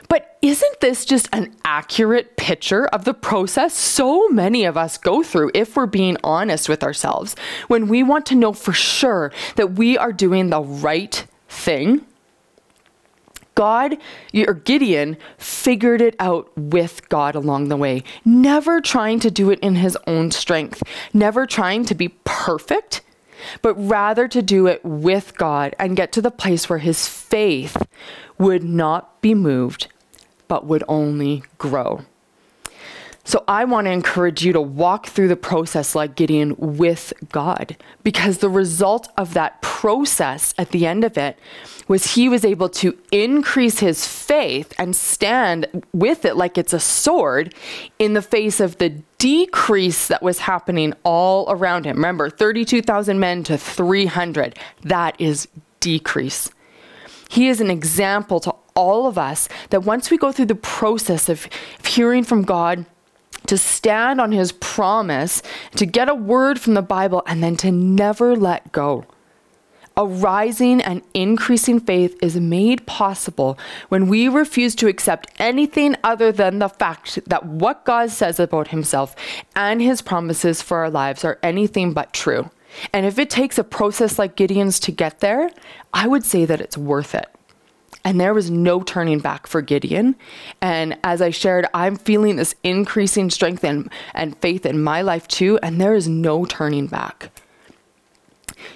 But 0.09 0.39
isn't 0.43 0.81
this 0.81 1.05
just 1.05 1.29
an 1.33 1.55
accurate 1.65 2.37
picture 2.37 2.87
of 2.87 3.05
the 3.05 3.15
process 3.15 3.75
so 3.75 4.29
many 4.29 4.65
of 4.65 4.77
us 4.77 4.99
go 4.99 5.23
through 5.23 5.51
if 5.55 5.77
we're 5.77 5.87
being 5.87 6.17
honest 6.25 6.69
with 6.69 6.83
ourselves? 6.83 7.37
When 7.69 7.89
we 7.89 8.03
want 8.03 8.27
to 8.27 8.35
know 8.35 8.53
for 8.53 8.73
sure 8.73 9.33
that 9.57 9.73
we 9.73 9.99
are 9.99 10.13
doing 10.13 10.51
the 10.51 10.63
right 10.63 11.27
thing? 11.49 12.07
God 13.55 13.99
or 14.35 14.55
Gideon 14.55 15.19
figured 15.37 16.01
it 16.01 16.17
out 16.19 16.51
with 16.57 17.07
God 17.11 17.35
along 17.35 17.69
the 17.69 17.77
way, 17.77 18.05
never 18.25 18.81
trying 18.81 19.21
to 19.21 19.31
do 19.31 19.51
it 19.51 19.59
in 19.61 19.75
his 19.75 19.99
own 20.07 20.31
strength, 20.31 20.83
never 21.13 21.45
trying 21.47 21.85
to 21.85 21.95
be 21.95 22.09
perfect, 22.25 23.03
but 23.63 23.75
rather 23.75 24.29
to 24.29 24.43
do 24.43 24.67
it 24.67 24.85
with 24.85 25.37
God 25.37 25.75
and 25.79 25.97
get 25.97 26.13
to 26.13 26.23
the 26.23 26.31
place 26.31 26.69
where 26.69 26.79
his 26.79 27.09
faith 27.09 27.77
would 28.39 28.65
not 28.65 29.21
be 29.21 29.35
moved 29.35 29.89
but 30.49 30.67
would 30.67 30.83
only 30.89 31.45
grow. 31.59 32.05
So 33.31 33.45
I 33.47 33.65
want 33.65 33.85
to 33.85 33.93
encourage 33.93 34.45
you 34.45 34.53
to 34.55 34.61
walk 34.61 35.07
through 35.07 35.29
the 35.29 35.37
process 35.37 35.95
like 35.95 36.17
Gideon 36.17 36.57
with 36.59 37.13
God 37.31 37.77
because 38.03 38.39
the 38.39 38.49
result 38.49 39.09
of 39.17 39.35
that 39.35 39.63
process 39.63 40.53
at 40.59 40.71
the 40.71 40.85
end 40.85 41.05
of 41.05 41.17
it 41.17 41.39
was 41.87 42.15
he 42.15 42.29
was 42.29 42.45
able 42.45 42.69
to 42.71 42.99
increase 43.13 43.79
his 43.79 44.05
faith 44.05 44.75
and 44.79 44.97
stand 44.97 45.85
with 45.93 46.25
it 46.25 46.35
like 46.35 46.59
it's 46.59 46.73
a 46.73 46.81
sword 46.81 47.55
in 48.01 48.15
the 48.15 48.21
face 48.21 48.59
of 48.59 48.79
the 48.79 48.89
decrease 49.19 50.09
that 50.09 50.25
was 50.25 50.41
happening 50.41 50.93
all 51.05 51.47
around 51.53 51.85
him. 51.85 51.99
Remember, 51.99 52.31
32,000 52.31 53.21
men 53.21 53.45
to 53.45 53.57
300. 53.57 54.59
That 54.83 55.15
is 55.21 55.47
decrease. 55.79 56.51
He 57.29 57.47
is 57.47 57.61
an 57.61 57.71
example 57.71 58.41
to 58.41 58.57
all 58.75 59.07
of 59.07 59.17
us 59.17 59.49
that 59.69 59.85
once 59.85 60.11
we 60.11 60.19
go 60.19 60.33
through 60.33 60.47
the 60.47 60.57
process 60.57 61.29
of, 61.29 61.47
of 61.79 61.87
hearing 61.87 62.25
from 62.25 62.43
God, 62.43 62.87
to 63.51 63.59
stand 63.59 64.21
on 64.21 64.31
his 64.31 64.53
promise, 64.53 65.43
to 65.75 65.85
get 65.85 66.09
a 66.09 66.15
word 66.15 66.61
from 66.61 66.75
the 66.75 66.83
Bible, 66.83 67.21
and 67.27 67.43
then 67.43 67.57
to 67.57 67.73
never 67.73 68.37
let 68.37 68.71
go. 68.71 69.05
A 69.97 70.07
rising 70.07 70.81
and 70.81 71.03
increasing 71.15 71.81
faith 71.81 72.17
is 72.23 72.37
made 72.37 72.87
possible 72.87 73.59
when 73.89 74.07
we 74.07 74.29
refuse 74.29 74.77
to 74.77 74.87
accept 74.87 75.33
anything 75.41 75.97
other 76.05 76.31
than 76.31 76.61
the 76.61 76.69
fact 76.69 77.19
that 77.27 77.45
what 77.45 77.85
God 77.85 78.11
says 78.11 78.39
about 78.39 78.69
himself 78.69 79.17
and 79.57 79.83
his 79.83 80.01
promises 80.01 80.63
for 80.63 80.79
our 80.79 80.91
lives 80.91 81.25
are 81.25 81.41
anything 81.43 81.93
but 81.93 82.13
true. 82.13 82.51
And 82.93 83.05
if 83.05 83.19
it 83.19 83.31
takes 83.31 83.59
a 83.59 83.65
process 83.65 84.17
like 84.17 84.37
Gideon's 84.37 84.79
to 84.81 84.93
get 84.93 85.19
there, 85.19 85.51
I 85.93 86.07
would 86.07 86.25
say 86.25 86.45
that 86.45 86.61
it's 86.61 86.79
worth 86.79 87.17
it. 87.17 87.29
And 88.05 88.21
there 88.21 88.33
was 88.33 88.51
no 88.51 88.83
turning 88.83 89.19
back 89.19 89.47
for 89.47 89.61
Gideon. 89.61 90.17
And 90.61 90.99
as 91.05 91.21
I 91.21 91.31
shared, 91.31 91.67
I'm 91.75 91.97
feeling 91.97 92.37
this 92.37 92.55
increasing 92.63 93.31
strength 93.31 93.63
and, 93.63 93.91
and 94.15 94.37
faith 94.39 94.65
in 94.65 94.83
my 94.83 95.03
life 95.03 95.29
too. 95.29 95.59
And 95.63 95.81
there 95.81 95.95
is 95.95 96.09
no 96.09 96.45
turning 96.45 96.87
back. 96.87 97.31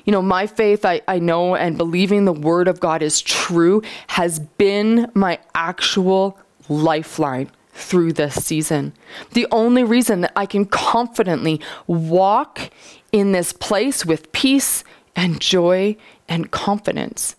You 0.04 0.12
know, 0.12 0.22
my 0.22 0.46
faith, 0.46 0.84
I, 0.84 1.00
I 1.08 1.18
know, 1.18 1.54
and 1.54 1.78
believing 1.78 2.24
the 2.24 2.32
word 2.32 2.68
of 2.68 2.80
God 2.80 3.02
is 3.02 3.20
true 3.20 3.82
has 4.08 4.38
been 4.38 5.10
my 5.14 5.38
actual 5.54 6.38
lifeline 6.68 7.50
through 7.72 8.12
this 8.12 8.44
season. 8.44 8.92
The 9.32 9.46
only 9.50 9.84
reason 9.84 10.20
that 10.22 10.32
I 10.36 10.46
can 10.46 10.64
confidently 10.64 11.60
walk 11.86 12.70
in 13.12 13.32
this 13.32 13.52
place 13.52 14.06
with 14.06 14.32
peace 14.32 14.84
and 15.16 15.40
joy 15.40 15.96
and 16.28 16.50
confidence 16.50 17.36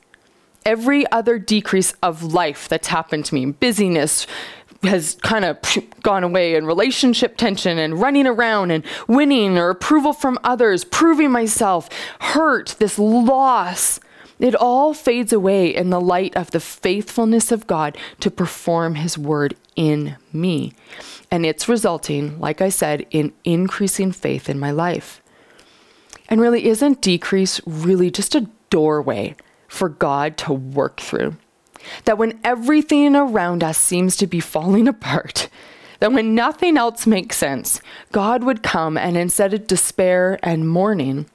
every 0.65 1.09
other 1.11 1.37
decrease 1.37 1.93
of 2.01 2.23
life 2.23 2.67
that's 2.67 2.87
happened 2.87 3.25
to 3.25 3.35
me 3.35 3.45
busyness 3.45 4.27
has 4.83 5.15
kind 5.21 5.45
of 5.45 5.57
gone 6.03 6.23
away 6.23 6.55
and 6.55 6.67
relationship 6.67 7.37
tension 7.37 7.77
and 7.77 7.99
running 7.99 8.27
around 8.27 8.71
and 8.71 8.83
winning 9.07 9.57
or 9.57 9.69
approval 9.69 10.13
from 10.13 10.37
others, 10.43 10.83
proving 10.83 11.31
myself, 11.31 11.89
hurt, 12.19 12.75
this 12.79 12.99
loss. 12.99 13.99
It 14.37 14.53
all 14.53 14.93
fades 14.93 15.31
away 15.31 15.73
in 15.73 15.89
the 15.89 16.01
light 16.01 16.35
of 16.35 16.51
the 16.51 16.59
faithfulness 16.59 17.51
of 17.51 17.67
God 17.67 17.97
to 18.19 18.29
perform 18.29 18.95
His 18.95 19.17
word 19.17 19.55
in 19.75 20.17
me. 20.33 20.73
And 21.31 21.45
it's 21.45 21.69
resulting, 21.69 22.39
like 22.39 22.61
I 22.61 22.69
said, 22.69 23.05
in 23.11 23.33
increasing 23.43 24.11
faith 24.11 24.49
in 24.49 24.59
my 24.59 24.71
life. 24.71 25.21
And 26.27 26.41
really, 26.41 26.65
isn't 26.65 27.01
decrease 27.01 27.61
really 27.65 28.11
just 28.11 28.35
a 28.35 28.49
doorway 28.69 29.35
for 29.75 29.89
God 29.89 30.37
to 30.39 30.53
work 30.53 30.99
through. 30.99 31.35
That 32.05 32.17
when 32.17 32.39
everything 32.43 33.15
around 33.15 33.63
us 33.63 33.77
seems 33.77 34.15
to 34.17 34.27
be 34.27 34.39
falling 34.39 34.87
apart, 34.95 35.49
that 35.99 36.11
when 36.11 36.35
nothing 36.35 36.77
else 36.77 37.07
makes 37.07 37.37
sense, 37.37 37.81
God 38.11 38.43
would 38.43 38.63
come 38.63 38.97
and 38.97 39.15
instead 39.15 39.53
of 39.53 39.67
despair 39.67 40.39
and 40.43 40.67
mourning, 40.67 41.27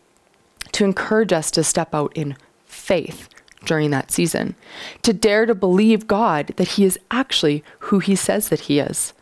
to 0.72 0.84
encourage 0.84 1.32
us 1.32 1.50
to 1.52 1.64
step 1.64 1.94
out 1.94 2.12
in 2.16 2.36
faith 2.64 3.28
during 3.64 3.90
that 3.90 4.10
season, 4.10 4.54
to 5.02 5.12
dare 5.12 5.46
to 5.46 5.54
believe 5.54 6.06
God 6.06 6.48
that 6.56 6.68
He 6.68 6.84
is 6.84 6.98
actually 7.10 7.64
who 7.80 7.98
He 7.98 8.16
says 8.16 8.48
that 8.48 8.60
He 8.60 8.78
is. 8.78 9.12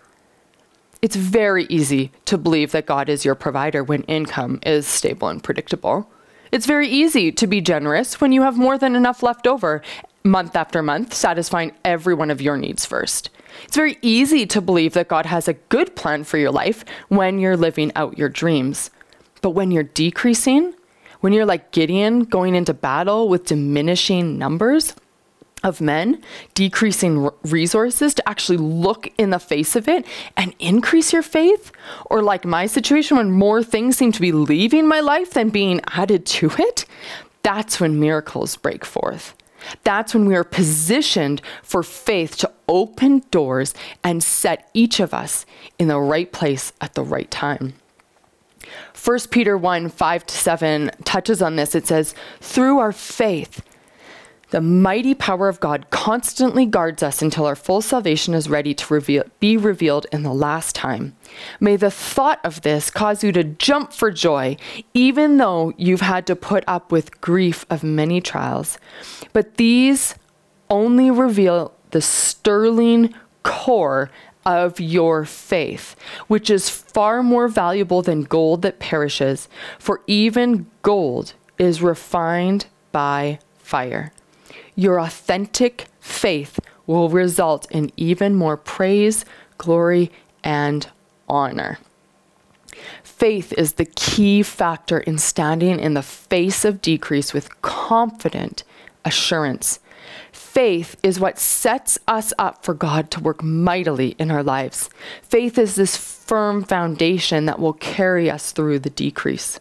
It's 1.01 1.17
very 1.17 1.65
easy 1.67 2.13
to 2.25 2.37
believe 2.37 2.73
that 2.73 2.87
God 2.87 3.09
is 3.09 3.25
your 3.25 3.35
provider 3.35 3.83
when 3.83 4.03
income 4.03 4.59
is 4.65 4.87
stable 4.87 5.29
and 5.29 5.43
predictable. 5.43 6.11
It's 6.51 6.67
very 6.67 6.89
easy 6.89 7.31
to 7.33 7.47
be 7.47 7.61
generous 7.61 8.21
when 8.21 8.33
you 8.33 8.43
have 8.43 8.57
more 8.57 8.79
than 8.79 8.97
enough 8.97 9.23
left 9.23 9.47
over 9.47 9.83
month 10.25 10.57
after 10.57 10.83
month, 10.83 11.15
satisfying 11.15 11.73
every 11.85 12.15
one 12.15 12.31
of 12.31 12.41
your 12.41 12.57
needs 12.57 12.85
first. 12.85 13.31
It's 13.65 13.77
very 13.77 13.99
easy 14.03 14.47
to 14.47 14.61
believe 14.61 14.95
that 14.95 15.09
God 15.09 15.27
has 15.27 15.49
a 15.49 15.55
good 15.55 15.97
plan 15.97 16.25
for 16.25 16.39
your 16.39 16.51
life 16.51 16.85
when 17.09 17.39
you're 17.39 17.57
living 17.57 17.93
out 17.97 18.19
your 18.19 18.29
dreams. 18.29 18.91
But 19.41 19.51
when 19.51 19.71
you're 19.71 19.83
decreasing, 19.85 20.75
when 21.21 21.33
you're 21.33 21.47
like 21.47 21.73
Gideon 21.73 22.21
going 22.21 22.55
into 22.55 22.75
battle 22.75 23.29
with 23.29 23.47
diminishing 23.47 24.39
numbers, 24.39 24.95
of 25.63 25.81
men, 25.81 26.23
decreasing 26.55 27.31
resources 27.45 28.15
to 28.15 28.29
actually 28.29 28.59
look 28.59 29.09
in 29.19 29.31
the 29.31 29.39
face 29.39 29.77
of 29.77 29.89
it 29.89 30.07
and 30.37 30.55
increase 30.59 31.13
your 31.13 31.23
faith? 31.23 31.73
Or 32.07 32.23
like 32.23 32.45
my 32.45 32.67
situation 32.67 33.17
when 33.17 33.31
more 33.31 33.63
things 33.63 33.97
seem 33.97 34.13
to 34.13 34.21
be 34.21 34.33
leaving 34.33 34.87
my 34.87 35.01
life 35.01 35.31
than 35.31 35.51
being 35.51 35.81
added 35.89 36.27
to 36.27 36.51
it? 36.59 36.85
That's 37.43 37.81
when 37.81 38.01
miracles 38.01 38.57
break 38.57 38.85
forth. 38.85 39.35
That's 39.85 40.15
when 40.15 40.27
we 40.27 40.37
are 40.37 40.45
positioned 40.45 41.43
for 41.63 41.83
faith 41.83 42.37
to 42.39 42.53
open 42.69 43.25
doors 43.31 43.75
and 44.05 44.23
set 44.23 44.71
each 44.75 45.01
of 45.01 45.13
us 45.13 45.45
in 45.79 45.89
the 45.89 46.01
right 46.01 46.31
place 46.33 46.73
at 46.81 46.95
the 46.95 47.03
right 47.03 47.31
time. 47.31 47.75
1 49.03 49.19
Peter 49.31 49.57
1 49.57 49.89
5 49.89 50.27
to 50.27 50.35
7 50.35 50.91
touches 51.05 51.41
on 51.41 51.57
this. 51.57 51.75
It 51.75 51.87
says, 51.87 52.15
Through 52.41 52.79
our 52.79 52.93
faith, 52.93 53.63
the 54.51 54.61
mighty 54.61 55.15
power 55.15 55.49
of 55.49 55.61
God 55.61 55.91
constantly 55.91 56.65
guards 56.65 57.03
us 57.03 57.21
until 57.21 57.45
our 57.45 57.57
full 57.57 57.83
salvation 57.83 58.33
is 58.33 58.49
ready 58.49 58.73
to 58.75 58.95
reveal, 58.95 59.25
be 59.41 59.57
revealed 59.57 60.07
in 60.11 60.23
the 60.23 60.33
last 60.33 60.75
time. 60.75 61.15
May 61.61 61.77
the 61.77 61.91
thought 61.91 62.41
of 62.45 62.63
this 62.63 62.91
cause 62.91 63.23
you 63.23 63.31
to 63.33 63.45
jump 63.45 63.93
for 63.93 64.11
joy, 64.11 64.57
even 64.95 65.37
though 65.37 65.75
you've 65.77 66.01
had 66.01 66.27
to 66.29 66.37
put 66.37 66.65
up 66.67 66.91
with 66.91 67.21
grief 67.21 67.67
of 67.69 67.85
many 67.85 68.21
trials. 68.21 68.79
But 69.33 69.57
these 69.57 70.15
only 70.71 71.11
reveal 71.11 71.75
the 71.91 72.01
sterling 72.01 73.13
core 73.43 74.11
of 74.47 74.81
your 74.81 75.27
faith, 75.27 75.95
which 76.27 76.49
is 76.49 76.71
far 76.71 77.23
more 77.23 77.49
valuable 77.49 78.01
than 78.01 78.23
gold 78.23 78.63
that 78.63 78.79
perishes, 78.79 79.47
for 79.79 80.01
even 80.07 80.67
gold 80.81 81.35
is 81.59 81.83
refined 81.83 82.67
by 82.93 83.39
fire 83.59 84.11
your 84.75 85.01
authentic 85.01 85.87
faith 86.01 86.61
will 86.87 87.09
result 87.09 87.71
in 87.71 87.93
even 87.97 88.35
more 88.35 88.57
praise, 88.57 89.25
glory, 89.59 90.11
and 90.43 90.89
honor. 91.29 91.79
Faith 93.03 93.53
is 93.55 93.75
the 93.75 93.85
key 93.85 94.43
factor 94.43 95.01
in 95.01 95.19
standing 95.19 95.79
in 95.81 95.95
the 95.95 96.03
face 96.03 96.65
of 96.65 96.81
decrease 96.81 97.33
with 97.33 97.61
confident 97.63 98.63
assurance. 99.05 99.81
Faith 100.33 100.97
is 101.03 101.21
what 101.21 101.39
sets 101.39 101.99
us 102.07 102.33
up 102.39 102.65
for 102.65 102.75
God 102.75 103.11
to 103.11 103.21
work 103.21 103.43
mightily 103.43 104.15
in 104.19 104.31
our 104.31 104.43
lives. 104.43 104.89
Faith 105.23 105.59
is 105.59 105.75
this 105.75 105.97
firm 105.97 106.65
foundation 106.65 107.47
that 107.47 107.59
will 107.59 107.75
carry 107.75 108.31
us 108.31 108.53
through 108.53 108.79
the 108.79 108.91
decrease 108.91 109.61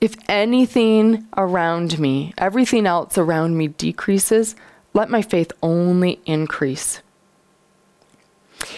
if 0.00 0.16
anything 0.28 1.26
around 1.36 1.98
me, 1.98 2.34
everything 2.36 2.86
else 2.86 3.16
around 3.16 3.56
me 3.56 3.68
decreases, 3.68 4.54
let 4.92 5.08
my 5.08 5.22
faith 5.22 5.52
only 5.62 6.20
increase. 6.26 7.00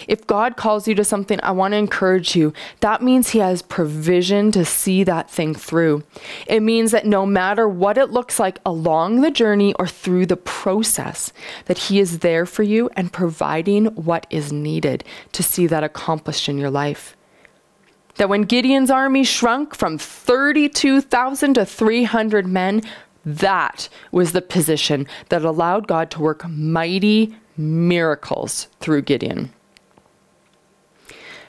If 0.07 0.27
God 0.27 0.57
calls 0.57 0.87
you 0.87 0.95
to 0.95 1.03
something, 1.03 1.39
I 1.43 1.51
want 1.51 1.73
to 1.73 1.77
encourage 1.77 2.35
you. 2.35 2.53
That 2.79 3.01
means 3.01 3.29
He 3.29 3.39
has 3.39 3.61
provision 3.61 4.51
to 4.51 4.65
see 4.65 5.03
that 5.03 5.29
thing 5.29 5.53
through. 5.53 6.03
It 6.47 6.61
means 6.61 6.91
that 6.91 7.05
no 7.05 7.25
matter 7.25 7.67
what 7.67 7.97
it 7.97 8.11
looks 8.11 8.39
like 8.39 8.59
along 8.65 9.21
the 9.21 9.31
journey 9.31 9.73
or 9.75 9.87
through 9.87 10.27
the 10.27 10.37
process, 10.37 11.31
that 11.65 11.77
He 11.77 11.99
is 11.99 12.19
there 12.19 12.45
for 12.45 12.63
you 12.63 12.89
and 12.95 13.13
providing 13.13 13.87
what 13.87 14.27
is 14.29 14.51
needed 14.51 15.03
to 15.33 15.43
see 15.43 15.67
that 15.67 15.83
accomplished 15.83 16.49
in 16.49 16.57
your 16.57 16.71
life 16.71 17.16
that 18.17 18.29
when 18.29 18.43
Gideon's 18.43 18.91
army 18.91 19.23
shrunk 19.23 19.75
from 19.75 19.97
32,000 19.97 21.53
to 21.55 21.65
300 21.65 22.47
men, 22.47 22.81
that 23.25 23.89
was 24.11 24.31
the 24.31 24.41
position 24.41 25.07
that 25.29 25.43
allowed 25.43 25.87
God 25.87 26.11
to 26.11 26.21
work 26.21 26.47
mighty 26.47 27.35
miracles 27.57 28.67
through 28.79 29.01
Gideon. 29.03 29.51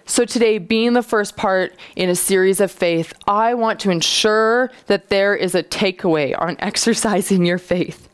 So, 0.04 0.24
today, 0.24 0.56
being 0.56 0.94
the 0.94 1.02
first 1.02 1.36
part 1.36 1.76
in 1.94 2.08
a 2.08 2.14
series 2.14 2.60
of 2.60 2.72
faith, 2.72 3.12
I 3.26 3.52
want 3.52 3.78
to 3.80 3.90
ensure 3.90 4.70
that 4.86 5.10
there 5.10 5.36
is 5.36 5.54
a 5.54 5.62
takeaway 5.62 6.34
on 6.40 6.56
exercising 6.60 7.44
your 7.44 7.58
faith 7.58 8.08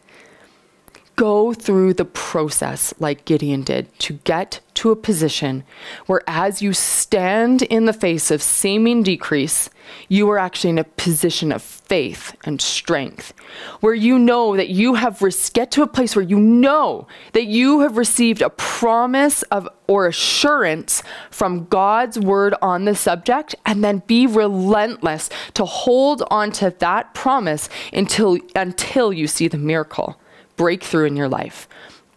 go 1.17 1.53
through 1.53 1.95
the 1.95 2.05
process 2.05 2.95
like 2.99 3.25
Gideon 3.25 3.63
did 3.63 3.97
to 4.01 4.15
get 4.25 4.61
to 4.75 4.91
a 4.91 4.97
position 4.97 5.65
where, 6.07 6.23
as 6.27 6.63
you 6.63 6.73
stand 6.73 7.63
in 7.63 7.85
the 7.85 7.93
face 7.93 8.31
of 8.31 8.43
seeming 8.43 9.03
decrease, 9.03 9.71
you 10.09 10.29
are 10.31 10.39
actually 10.39 10.71
in 10.71 10.79
a 10.79 10.85
position 10.85 11.53
of 11.53 11.63
faith 11.63 12.35
and 12.45 12.61
strength, 12.61 13.33
where 13.81 13.95
you 13.95 14.19
know 14.19 14.57
that 14.57 14.69
you 14.69 14.95
have 14.95 15.23
get 15.53 15.71
to 15.71 15.83
a 15.83 15.87
place 15.87 16.17
where 16.17 16.25
you 16.25 16.39
know 16.39 17.07
that 17.33 17.45
you 17.45 17.81
have 17.81 17.97
received 17.97 18.43
a 18.43 18.51
promise 18.51 19.43
of 19.45 19.69
or 19.87 20.07
assurance 20.07 21.03
from 21.31 21.67
God's 21.67 22.19
word 22.19 22.55
on 22.63 22.85
the 22.85 22.95
subject, 22.95 23.55
and 23.67 23.85
then 23.85 24.03
be 24.07 24.27
relentless 24.27 25.29
to 25.55 25.65
hold 25.65 26.23
on 26.31 26.51
to 26.53 26.71
that 26.79 27.15
promise 27.15 27.69
until 27.93 28.39
until 28.57 29.13
you 29.13 29.27
see 29.27 29.49
the 29.49 29.59
miracle 29.59 30.21
breakthrough 30.57 31.07
in 31.07 31.17
your 31.17 31.29
life. 31.29 31.69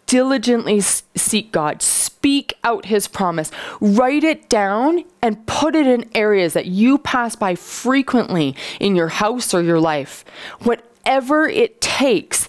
Diligently 0.08 0.82
seek 0.82 1.52
God, 1.52 1.82
speak 1.82 2.54
out 2.64 2.86
His 2.86 3.08
promise, 3.08 3.52
write 3.80 4.24
it 4.24 4.50
down, 4.50 5.04
and 5.22 5.46
put 5.46 5.76
it 5.76 5.86
in 5.86 6.10
areas 6.16 6.54
that 6.54 6.66
you 6.66 6.98
pass 6.98 7.36
by 7.36 7.56
frequently 7.56 8.56
in 8.80 8.96
your 8.96 9.10
house 9.10 9.54
or 9.54 9.62
your 9.62 9.80
life. 9.80 10.26
Whatever 10.62 11.48
it 11.48 11.80
takes 11.82 12.48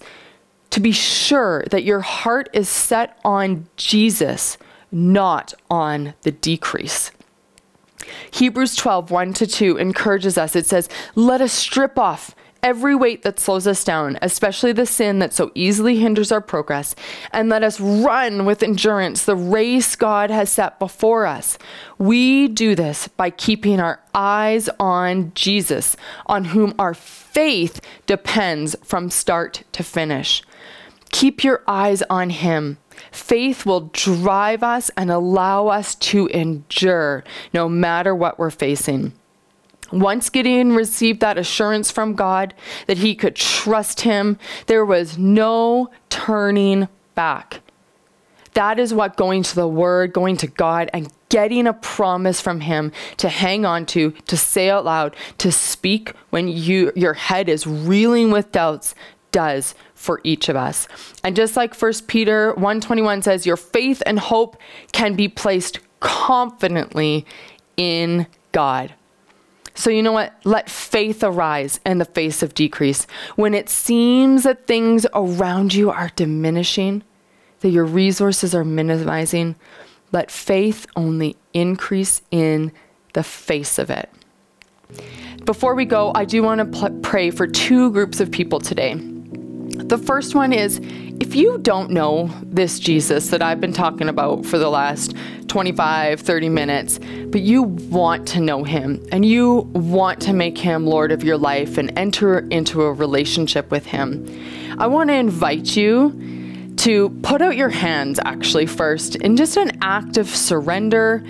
to 0.69 0.79
be 0.79 0.91
sure 0.91 1.63
that 1.71 1.83
your 1.83 2.01
heart 2.01 2.49
is 2.53 2.69
set 2.69 3.19
on 3.25 3.67
Jesus, 3.75 4.57
not 4.91 5.53
on 5.69 6.13
the 6.21 6.31
decrease. 6.31 7.11
Hebrews 8.31 8.75
12, 8.75 9.11
1 9.11 9.33
to 9.33 9.47
2 9.47 9.77
encourages 9.77 10.37
us. 10.37 10.55
It 10.55 10.65
says, 10.65 10.89
Let 11.15 11.41
us 11.41 11.53
strip 11.53 11.97
off 11.97 12.35
every 12.63 12.95
weight 12.95 13.23
that 13.23 13.39
slows 13.39 13.67
us 13.67 13.83
down, 13.83 14.17
especially 14.21 14.71
the 14.71 14.85
sin 14.85 15.19
that 15.19 15.33
so 15.33 15.51
easily 15.55 15.97
hinders 15.97 16.31
our 16.31 16.41
progress, 16.41 16.95
and 17.31 17.49
let 17.49 17.63
us 17.63 17.79
run 17.79 18.45
with 18.45 18.63
endurance 18.63 19.25
the 19.25 19.35
race 19.35 19.95
God 19.95 20.29
has 20.29 20.49
set 20.49 20.79
before 20.79 21.25
us. 21.25 21.57
We 21.97 22.47
do 22.47 22.75
this 22.75 23.07
by 23.07 23.29
keeping 23.29 23.79
our 23.79 24.01
eyes 24.13 24.69
on 24.79 25.31
Jesus, 25.35 25.95
on 26.25 26.45
whom 26.45 26.73
our 26.79 26.93
faith 26.93 27.81
depends 28.05 28.75
from 28.83 29.09
start 29.09 29.63
to 29.73 29.83
finish. 29.83 30.43
Keep 31.11 31.43
your 31.43 31.63
eyes 31.67 32.03
on 32.09 32.29
Him. 32.29 32.77
Faith 33.11 33.65
will 33.65 33.89
drive 33.93 34.61
us 34.61 34.91
and 34.95 35.09
allow 35.09 35.67
us 35.67 35.95
to 35.95 36.27
endure 36.27 37.23
no 37.53 37.67
matter 37.67 38.13
what 38.13 38.37
we're 38.37 38.51
facing. 38.51 39.13
Once 39.91 40.29
Gideon 40.29 40.73
received 40.73 41.19
that 41.21 41.37
assurance 41.37 41.91
from 41.91 42.13
God 42.13 42.53
that 42.87 42.97
he 42.97 43.15
could 43.15 43.35
trust 43.35 44.01
him, 44.01 44.37
there 44.67 44.85
was 44.85 45.17
no 45.17 45.89
turning 46.09 46.87
back. 47.15 47.61
That 48.53 48.79
is 48.79 48.93
what 48.93 49.15
going 49.15 49.43
to 49.43 49.55
the 49.55 49.67
Word, 49.67 50.13
going 50.13 50.37
to 50.37 50.47
God, 50.47 50.89
and 50.93 51.11
getting 51.29 51.67
a 51.67 51.73
promise 51.73 52.41
from 52.41 52.61
Him 52.61 52.91
to 53.17 53.29
hang 53.29 53.65
on 53.65 53.85
to, 53.87 54.11
to 54.11 54.35
say 54.35 54.69
out 54.69 54.85
loud, 54.85 55.15
to 55.37 55.51
speak 55.51 56.13
when 56.31 56.47
you 56.47 56.91
your 56.95 57.13
head 57.13 57.47
is 57.47 57.65
reeling 57.67 58.31
with 58.31 58.51
doubts 58.51 58.95
does 59.31 59.75
for 59.93 60.21
each 60.23 60.49
of 60.49 60.55
us. 60.55 60.87
And 61.23 61.35
just 61.35 61.55
like 61.55 61.79
1 61.79 61.93
Peter 62.07 62.53
121 62.53 63.21
says, 63.21 63.45
your 63.45 63.57
faith 63.57 64.01
and 64.05 64.19
hope 64.19 64.57
can 64.91 65.13
be 65.15 65.27
placed 65.27 65.79
confidently 65.99 67.25
in 67.77 68.25
God. 68.51 68.93
So, 69.79 69.89
you 69.89 70.03
know 70.03 70.11
what? 70.11 70.33
Let 70.43 70.69
faith 70.69 71.23
arise 71.23 71.79
in 71.85 71.99
the 71.99 72.05
face 72.05 72.43
of 72.43 72.53
decrease. 72.53 73.07
When 73.37 73.53
it 73.53 73.69
seems 73.69 74.43
that 74.43 74.67
things 74.67 75.07
around 75.13 75.73
you 75.73 75.89
are 75.89 76.11
diminishing, 76.17 77.01
that 77.61 77.69
your 77.69 77.85
resources 77.85 78.53
are 78.53 78.65
minimizing, 78.65 79.55
let 80.11 80.31
faith 80.31 80.85
only 80.97 81.37
increase 81.53 82.21
in 82.29 82.73
the 83.13 83.23
face 83.23 83.79
of 83.79 83.89
it. 83.89 84.09
Before 85.45 85.75
we 85.75 85.85
go, 85.85 86.11
I 86.13 86.25
do 86.25 86.43
want 86.43 86.59
to 86.59 86.77
pl- 86.77 86.99
pray 86.99 87.31
for 87.31 87.47
two 87.47 87.89
groups 87.91 88.19
of 88.19 88.29
people 88.31 88.59
today. 88.59 88.95
The 89.87 89.97
first 89.97 90.35
one 90.35 90.53
is 90.53 90.79
if 91.19 91.35
you 91.35 91.57
don't 91.59 91.91
know 91.91 92.29
this 92.43 92.79
Jesus 92.79 93.29
that 93.29 93.41
I've 93.41 93.61
been 93.61 93.73
talking 93.73 94.09
about 94.09 94.45
for 94.45 94.57
the 94.57 94.69
last 94.69 95.15
25, 95.47 96.19
30 96.19 96.49
minutes, 96.49 96.99
but 97.27 97.41
you 97.41 97.63
want 97.63 98.27
to 98.29 98.39
know 98.39 98.63
him 98.63 99.05
and 99.11 99.25
you 99.25 99.69
want 99.73 100.21
to 100.21 100.33
make 100.33 100.57
him 100.57 100.85
Lord 100.85 101.11
of 101.11 101.23
your 101.23 101.37
life 101.37 101.77
and 101.77 101.97
enter 101.97 102.39
into 102.49 102.83
a 102.83 102.93
relationship 102.93 103.71
with 103.71 103.85
him, 103.85 104.27
I 104.77 104.87
want 104.87 105.09
to 105.09 105.15
invite 105.15 105.75
you 105.75 106.73
to 106.77 107.09
put 107.23 107.41
out 107.41 107.57
your 107.57 107.69
hands 107.69 108.19
actually 108.23 108.65
first 108.65 109.15
in 109.15 109.37
just 109.37 109.57
an 109.57 109.77
act 109.81 110.17
of 110.17 110.27
surrender 110.27 111.23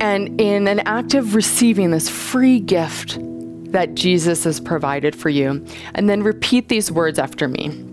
and 0.00 0.40
in 0.40 0.68
an 0.68 0.80
act 0.80 1.14
of 1.14 1.34
receiving 1.34 1.90
this 1.90 2.08
free 2.08 2.60
gift 2.60 3.18
that 3.72 3.94
Jesus 3.94 4.44
has 4.44 4.60
provided 4.60 5.14
for 5.14 5.28
you. 5.28 5.64
And 5.94 6.08
then 6.08 6.22
repeat 6.22 6.68
these 6.68 6.90
words 6.90 7.18
after 7.18 7.48
me. 7.48 7.84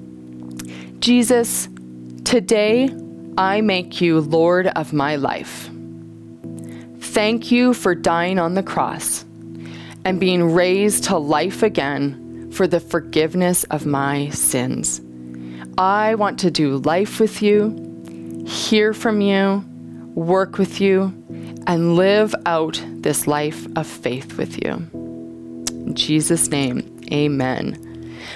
Jesus, 0.99 1.69
Today, 2.25 2.89
I 3.37 3.61
make 3.61 4.01
you 4.01 4.19
Lord 4.19 4.67
of 4.67 4.93
my 4.93 5.15
life. 5.15 5.69
Thank 6.99 7.51
you 7.51 7.73
for 7.73 7.93
dying 7.93 8.39
on 8.39 8.55
the 8.55 8.63
cross 8.63 9.23
and 10.03 10.19
being 10.19 10.51
raised 10.53 11.03
to 11.05 11.17
life 11.17 11.61
again 11.61 12.51
for 12.51 12.65
the 12.67 12.79
forgiveness 12.79 13.63
of 13.65 13.85
my 13.85 14.29
sins. 14.29 15.01
I 15.77 16.15
want 16.15 16.39
to 16.39 16.51
do 16.51 16.77
life 16.77 17.19
with 17.19 17.41
you, 17.41 18.43
hear 18.47 18.91
from 18.91 19.21
you, 19.21 19.63
work 20.15 20.57
with 20.57 20.81
you, 20.81 21.13
and 21.67 21.95
live 21.95 22.33
out 22.45 22.83
this 22.87 23.27
life 23.27 23.67
of 23.75 23.85
faith 23.85 24.37
with 24.37 24.63
you. 24.63 25.04
Jesus' 25.95 26.49
name, 26.49 27.01
amen. 27.11 27.84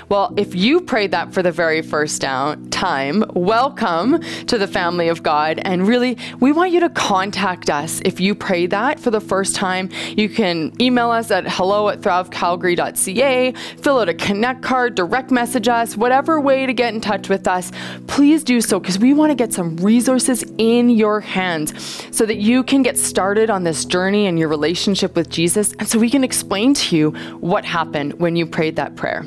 Well, 0.10 0.34
if 0.38 0.56
you 0.56 0.82
prayed 0.82 1.12
that 1.12 1.36
for 1.36 1.44
the 1.44 1.52
very 1.52 1.84
first 1.84 2.20
time, 2.22 3.24
welcome 3.36 4.20
to 4.48 4.58
the 4.58 4.66
family 4.66 5.08
of 5.08 5.22
God. 5.22 5.62
And 5.64 5.88
really, 5.88 6.18
we 6.40 6.52
want 6.52 6.72
you 6.72 6.80
to 6.80 6.90
contact 6.90 7.70
us 7.70 8.02
if 8.04 8.20
you 8.20 8.34
prayed 8.34 8.72
that 8.72 9.00
for 9.00 9.12
the 9.12 9.22
first 9.22 9.56
time. 9.56 9.92
You 10.18 10.28
can 10.28 10.74
email 10.82 11.12
us 11.12 11.30
at 11.30 11.48
hello 11.48 11.90
at 11.90 12.02
thrivecalgary.ca, 12.02 13.52
fill 13.52 14.00
out 14.00 14.10
a 14.10 14.16
connect 14.16 14.64
card, 14.64 14.96
direct 14.96 15.30
message 15.30 15.68
us, 15.68 15.96
whatever 15.96 16.42
way 16.42 16.66
to 16.66 16.74
get 16.74 16.92
in 16.92 17.02
touch 17.02 17.30
with 17.30 17.48
us. 17.48 17.72
Please 18.08 18.44
do 18.44 18.62
so 18.62 18.80
because 18.80 18.98
we 18.98 19.14
want 19.14 19.30
to 19.30 19.36
get 19.36 19.54
some 19.54 19.78
resources 19.78 20.44
in 20.58 20.90
your 20.90 21.20
hands 21.20 22.04
so 22.12 22.26
that 22.26 22.38
you 22.38 22.64
can 22.64 22.82
get 22.82 22.98
started 22.98 23.52
on 23.52 23.64
this 23.64 23.86
journey 23.86 24.26
and 24.26 24.40
your 24.40 24.48
relationship 24.48 25.16
with 25.16 25.30
Jesus. 25.30 25.72
And 25.78 25.88
so 25.88 26.00
we 26.00 26.10
can 26.10 26.24
explain 26.24 26.74
to 26.74 26.98
you 26.98 27.12
what 27.42 27.64
happened 27.64 28.14
when 28.20 28.36
you 28.36 28.48
prayed 28.48 28.76
that 28.78 28.96
prayer. 28.96 29.24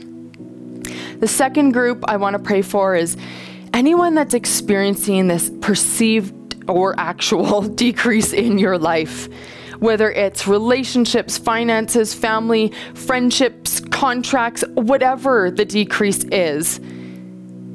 The 1.18 1.28
second 1.28 1.72
group 1.72 2.05
I 2.09 2.16
want 2.16 2.35
to 2.35 2.42
pray 2.42 2.62
for 2.62 2.94
is 2.94 3.16
anyone 3.72 4.14
that's 4.14 4.35
experiencing 4.35 5.28
this 5.28 5.50
perceived 5.61 6.68
or 6.68 6.98
actual 6.98 7.62
decrease 7.85 8.33
in 8.33 8.59
your 8.59 8.78
life. 8.78 9.28
Whether 9.78 10.12
it's 10.12 10.46
relationships, 10.46 11.38
finances, 11.38 12.14
family, 12.14 12.72
friendships, 12.94 13.81
contracts, 13.81 14.62
whatever 14.74 15.50
the 15.50 15.64
decrease 15.64 16.22
is, 16.24 16.81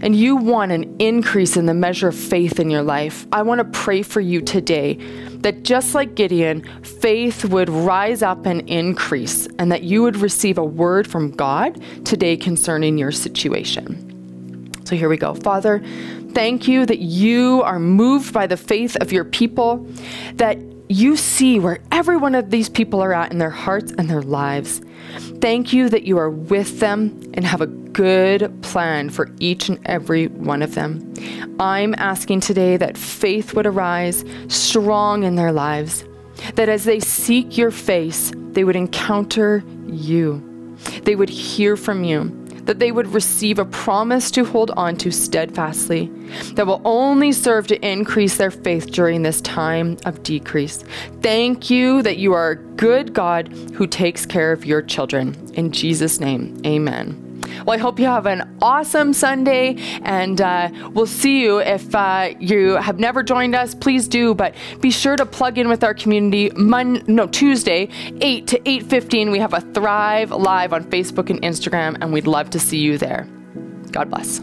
and 0.01 0.15
you 0.15 0.35
want 0.35 0.71
an 0.71 0.95
increase 0.99 1.57
in 1.57 1.65
the 1.65 1.73
measure 1.73 2.07
of 2.07 2.15
faith 2.15 2.59
in 2.59 2.69
your 2.69 2.83
life, 2.83 3.25
I 3.31 3.41
want 3.41 3.59
to 3.59 3.79
pray 3.79 4.03
for 4.03 4.21
you 4.21 4.41
today 4.41 4.95
that 5.41 5.63
just 5.63 5.95
like 5.95 6.15
Gideon, 6.15 6.63
faith 6.83 7.45
would 7.45 7.69
rise 7.69 8.21
up 8.21 8.45
and 8.45 8.67
increase, 8.69 9.47
and 9.59 9.71
that 9.71 9.83
you 9.83 10.03
would 10.03 10.17
receive 10.17 10.57
a 10.57 10.63
word 10.63 11.07
from 11.07 11.31
God 11.31 11.81
today 12.05 12.37
concerning 12.37 12.97
your 12.97 13.11
situation. 13.11 14.03
So 14.85 14.95
here 14.95 15.09
we 15.09 15.17
go. 15.17 15.33
Father, 15.33 15.83
thank 16.31 16.67
you 16.67 16.85
that 16.85 16.99
you 16.99 17.61
are 17.63 17.79
moved 17.79 18.33
by 18.33 18.47
the 18.47 18.57
faith 18.57 18.95
of 18.97 19.11
your 19.11 19.25
people, 19.25 19.85
that 20.35 20.57
you 20.89 21.17
see 21.17 21.59
where 21.59 21.79
every 21.91 22.17
one 22.17 22.35
of 22.35 22.49
these 22.49 22.69
people 22.69 23.01
are 23.01 23.13
at 23.13 23.31
in 23.31 23.37
their 23.37 23.49
hearts 23.49 23.91
and 23.97 24.09
their 24.09 24.21
lives. 24.21 24.81
Thank 25.41 25.73
you 25.73 25.89
that 25.89 26.03
you 26.03 26.17
are 26.17 26.29
with 26.29 26.79
them 26.79 27.19
and 27.33 27.45
have 27.45 27.61
a 27.61 27.67
good 27.67 28.61
plan 28.61 29.09
for 29.09 29.29
each 29.39 29.69
and 29.69 29.79
every 29.85 30.27
one 30.27 30.61
of 30.61 30.75
them. 30.75 31.13
I'm 31.59 31.93
asking 31.97 32.41
today 32.41 32.77
that 32.77 32.97
faith 32.97 33.53
would 33.53 33.65
arise 33.65 34.23
strong 34.47 35.23
in 35.23 35.35
their 35.35 35.51
lives, 35.51 36.05
that 36.55 36.69
as 36.69 36.85
they 36.85 36.99
seek 36.99 37.57
your 37.57 37.71
face, 37.71 38.31
they 38.51 38.63
would 38.63 38.75
encounter 38.75 39.63
you, 39.87 40.77
they 41.03 41.15
would 41.15 41.29
hear 41.29 41.75
from 41.75 42.03
you 42.03 42.46
that 42.67 42.79
they 42.79 42.91
would 42.91 43.07
receive 43.07 43.59
a 43.59 43.65
promise 43.65 44.29
to 44.31 44.45
hold 44.45 44.71
on 44.71 44.95
to 44.97 45.11
steadfastly 45.11 46.11
that 46.53 46.67
will 46.67 46.81
only 46.85 47.31
serve 47.31 47.67
to 47.67 47.85
increase 47.85 48.37
their 48.37 48.51
faith 48.51 48.91
during 48.91 49.23
this 49.23 49.41
time 49.41 49.97
of 50.05 50.21
decrease. 50.23 50.83
Thank 51.21 51.69
you 51.69 52.01
that 52.03 52.17
you 52.17 52.33
are 52.33 52.51
a 52.51 52.55
good 52.55 53.13
God 53.13 53.47
who 53.73 53.87
takes 53.87 54.25
care 54.25 54.51
of 54.51 54.65
your 54.65 54.81
children. 54.81 55.35
In 55.55 55.71
Jesus' 55.71 56.19
name, 56.19 56.61
amen. 56.65 57.26
Well, 57.65 57.71
I 57.71 57.77
hope 57.77 57.99
you 57.99 58.05
have 58.05 58.25
an 58.25 58.57
awesome 58.61 59.13
Sunday, 59.13 59.75
and 60.03 60.39
uh, 60.41 60.69
we'll 60.93 61.05
see 61.05 61.41
you. 61.41 61.59
If 61.59 61.93
uh, 61.95 62.33
you 62.39 62.75
have 62.75 62.99
never 62.99 63.23
joined 63.23 63.55
us, 63.55 63.75
please 63.75 64.07
do. 64.07 64.33
But 64.33 64.55
be 64.81 64.91
sure 64.91 65.15
to 65.15 65.25
plug 65.25 65.57
in 65.57 65.69
with 65.69 65.83
our 65.83 65.93
community. 65.93 66.49
Mon- 66.55 67.03
no 67.07 67.27
Tuesday, 67.27 67.89
eight 68.21 68.47
to 68.47 68.69
eight 68.69 68.83
fifteen. 68.83 69.31
We 69.31 69.39
have 69.39 69.53
a 69.53 69.61
Thrive 69.61 70.31
Live 70.31 70.73
on 70.73 70.83
Facebook 70.85 71.29
and 71.29 71.41
Instagram, 71.41 71.97
and 72.01 72.13
we'd 72.13 72.27
love 72.27 72.49
to 72.51 72.59
see 72.59 72.77
you 72.77 72.97
there. 72.97 73.27
God 73.91 74.09
bless. 74.09 74.41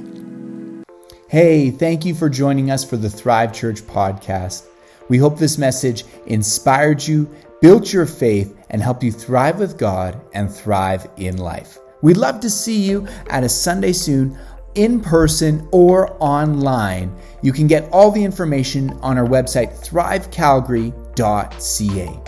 Hey, 1.28 1.70
thank 1.70 2.04
you 2.04 2.14
for 2.14 2.28
joining 2.28 2.70
us 2.70 2.84
for 2.84 2.96
the 2.96 3.10
Thrive 3.10 3.52
Church 3.52 3.82
podcast. 3.82 4.66
We 5.08 5.18
hope 5.18 5.38
this 5.38 5.58
message 5.58 6.04
inspired 6.26 7.06
you, 7.06 7.28
built 7.60 7.92
your 7.92 8.06
faith, 8.06 8.56
and 8.70 8.80
helped 8.80 9.02
you 9.02 9.12
thrive 9.12 9.58
with 9.58 9.76
God 9.76 10.20
and 10.32 10.50
thrive 10.50 11.06
in 11.16 11.36
life. 11.36 11.78
We'd 12.04 12.18
love 12.18 12.40
to 12.40 12.50
see 12.50 12.82
you 12.82 13.08
at 13.30 13.44
a 13.44 13.48
Sunday 13.48 13.94
soon 13.94 14.36
in 14.74 15.00
person 15.00 15.66
or 15.72 16.14
online. 16.20 17.16
You 17.42 17.50
can 17.50 17.66
get 17.66 17.90
all 17.92 18.10
the 18.10 18.22
information 18.22 18.90
on 19.00 19.16
our 19.16 19.26
website, 19.26 19.72
thrivecalgary.ca. 19.82 22.20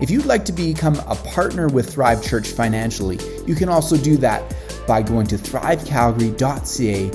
If 0.00 0.10
you'd 0.10 0.24
like 0.24 0.44
to 0.46 0.52
become 0.52 0.96
a 1.06 1.14
partner 1.14 1.68
with 1.68 1.94
Thrive 1.94 2.24
Church 2.24 2.48
financially, 2.48 3.20
you 3.46 3.54
can 3.54 3.68
also 3.68 3.96
do 3.96 4.16
that 4.16 4.42
by 4.88 5.02
going 5.02 5.28
to 5.28 5.36
thrivecalgary.ca 5.36 7.10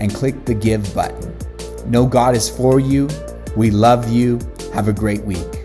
and 0.00 0.12
click 0.12 0.44
the 0.44 0.54
Give 0.54 0.92
button. 0.92 1.32
Know 1.88 2.06
God 2.06 2.34
is 2.34 2.50
for 2.50 2.80
you. 2.80 3.08
We 3.56 3.70
love 3.70 4.10
you. 4.10 4.40
Have 4.74 4.88
a 4.88 4.92
great 4.92 5.22
week. 5.22 5.61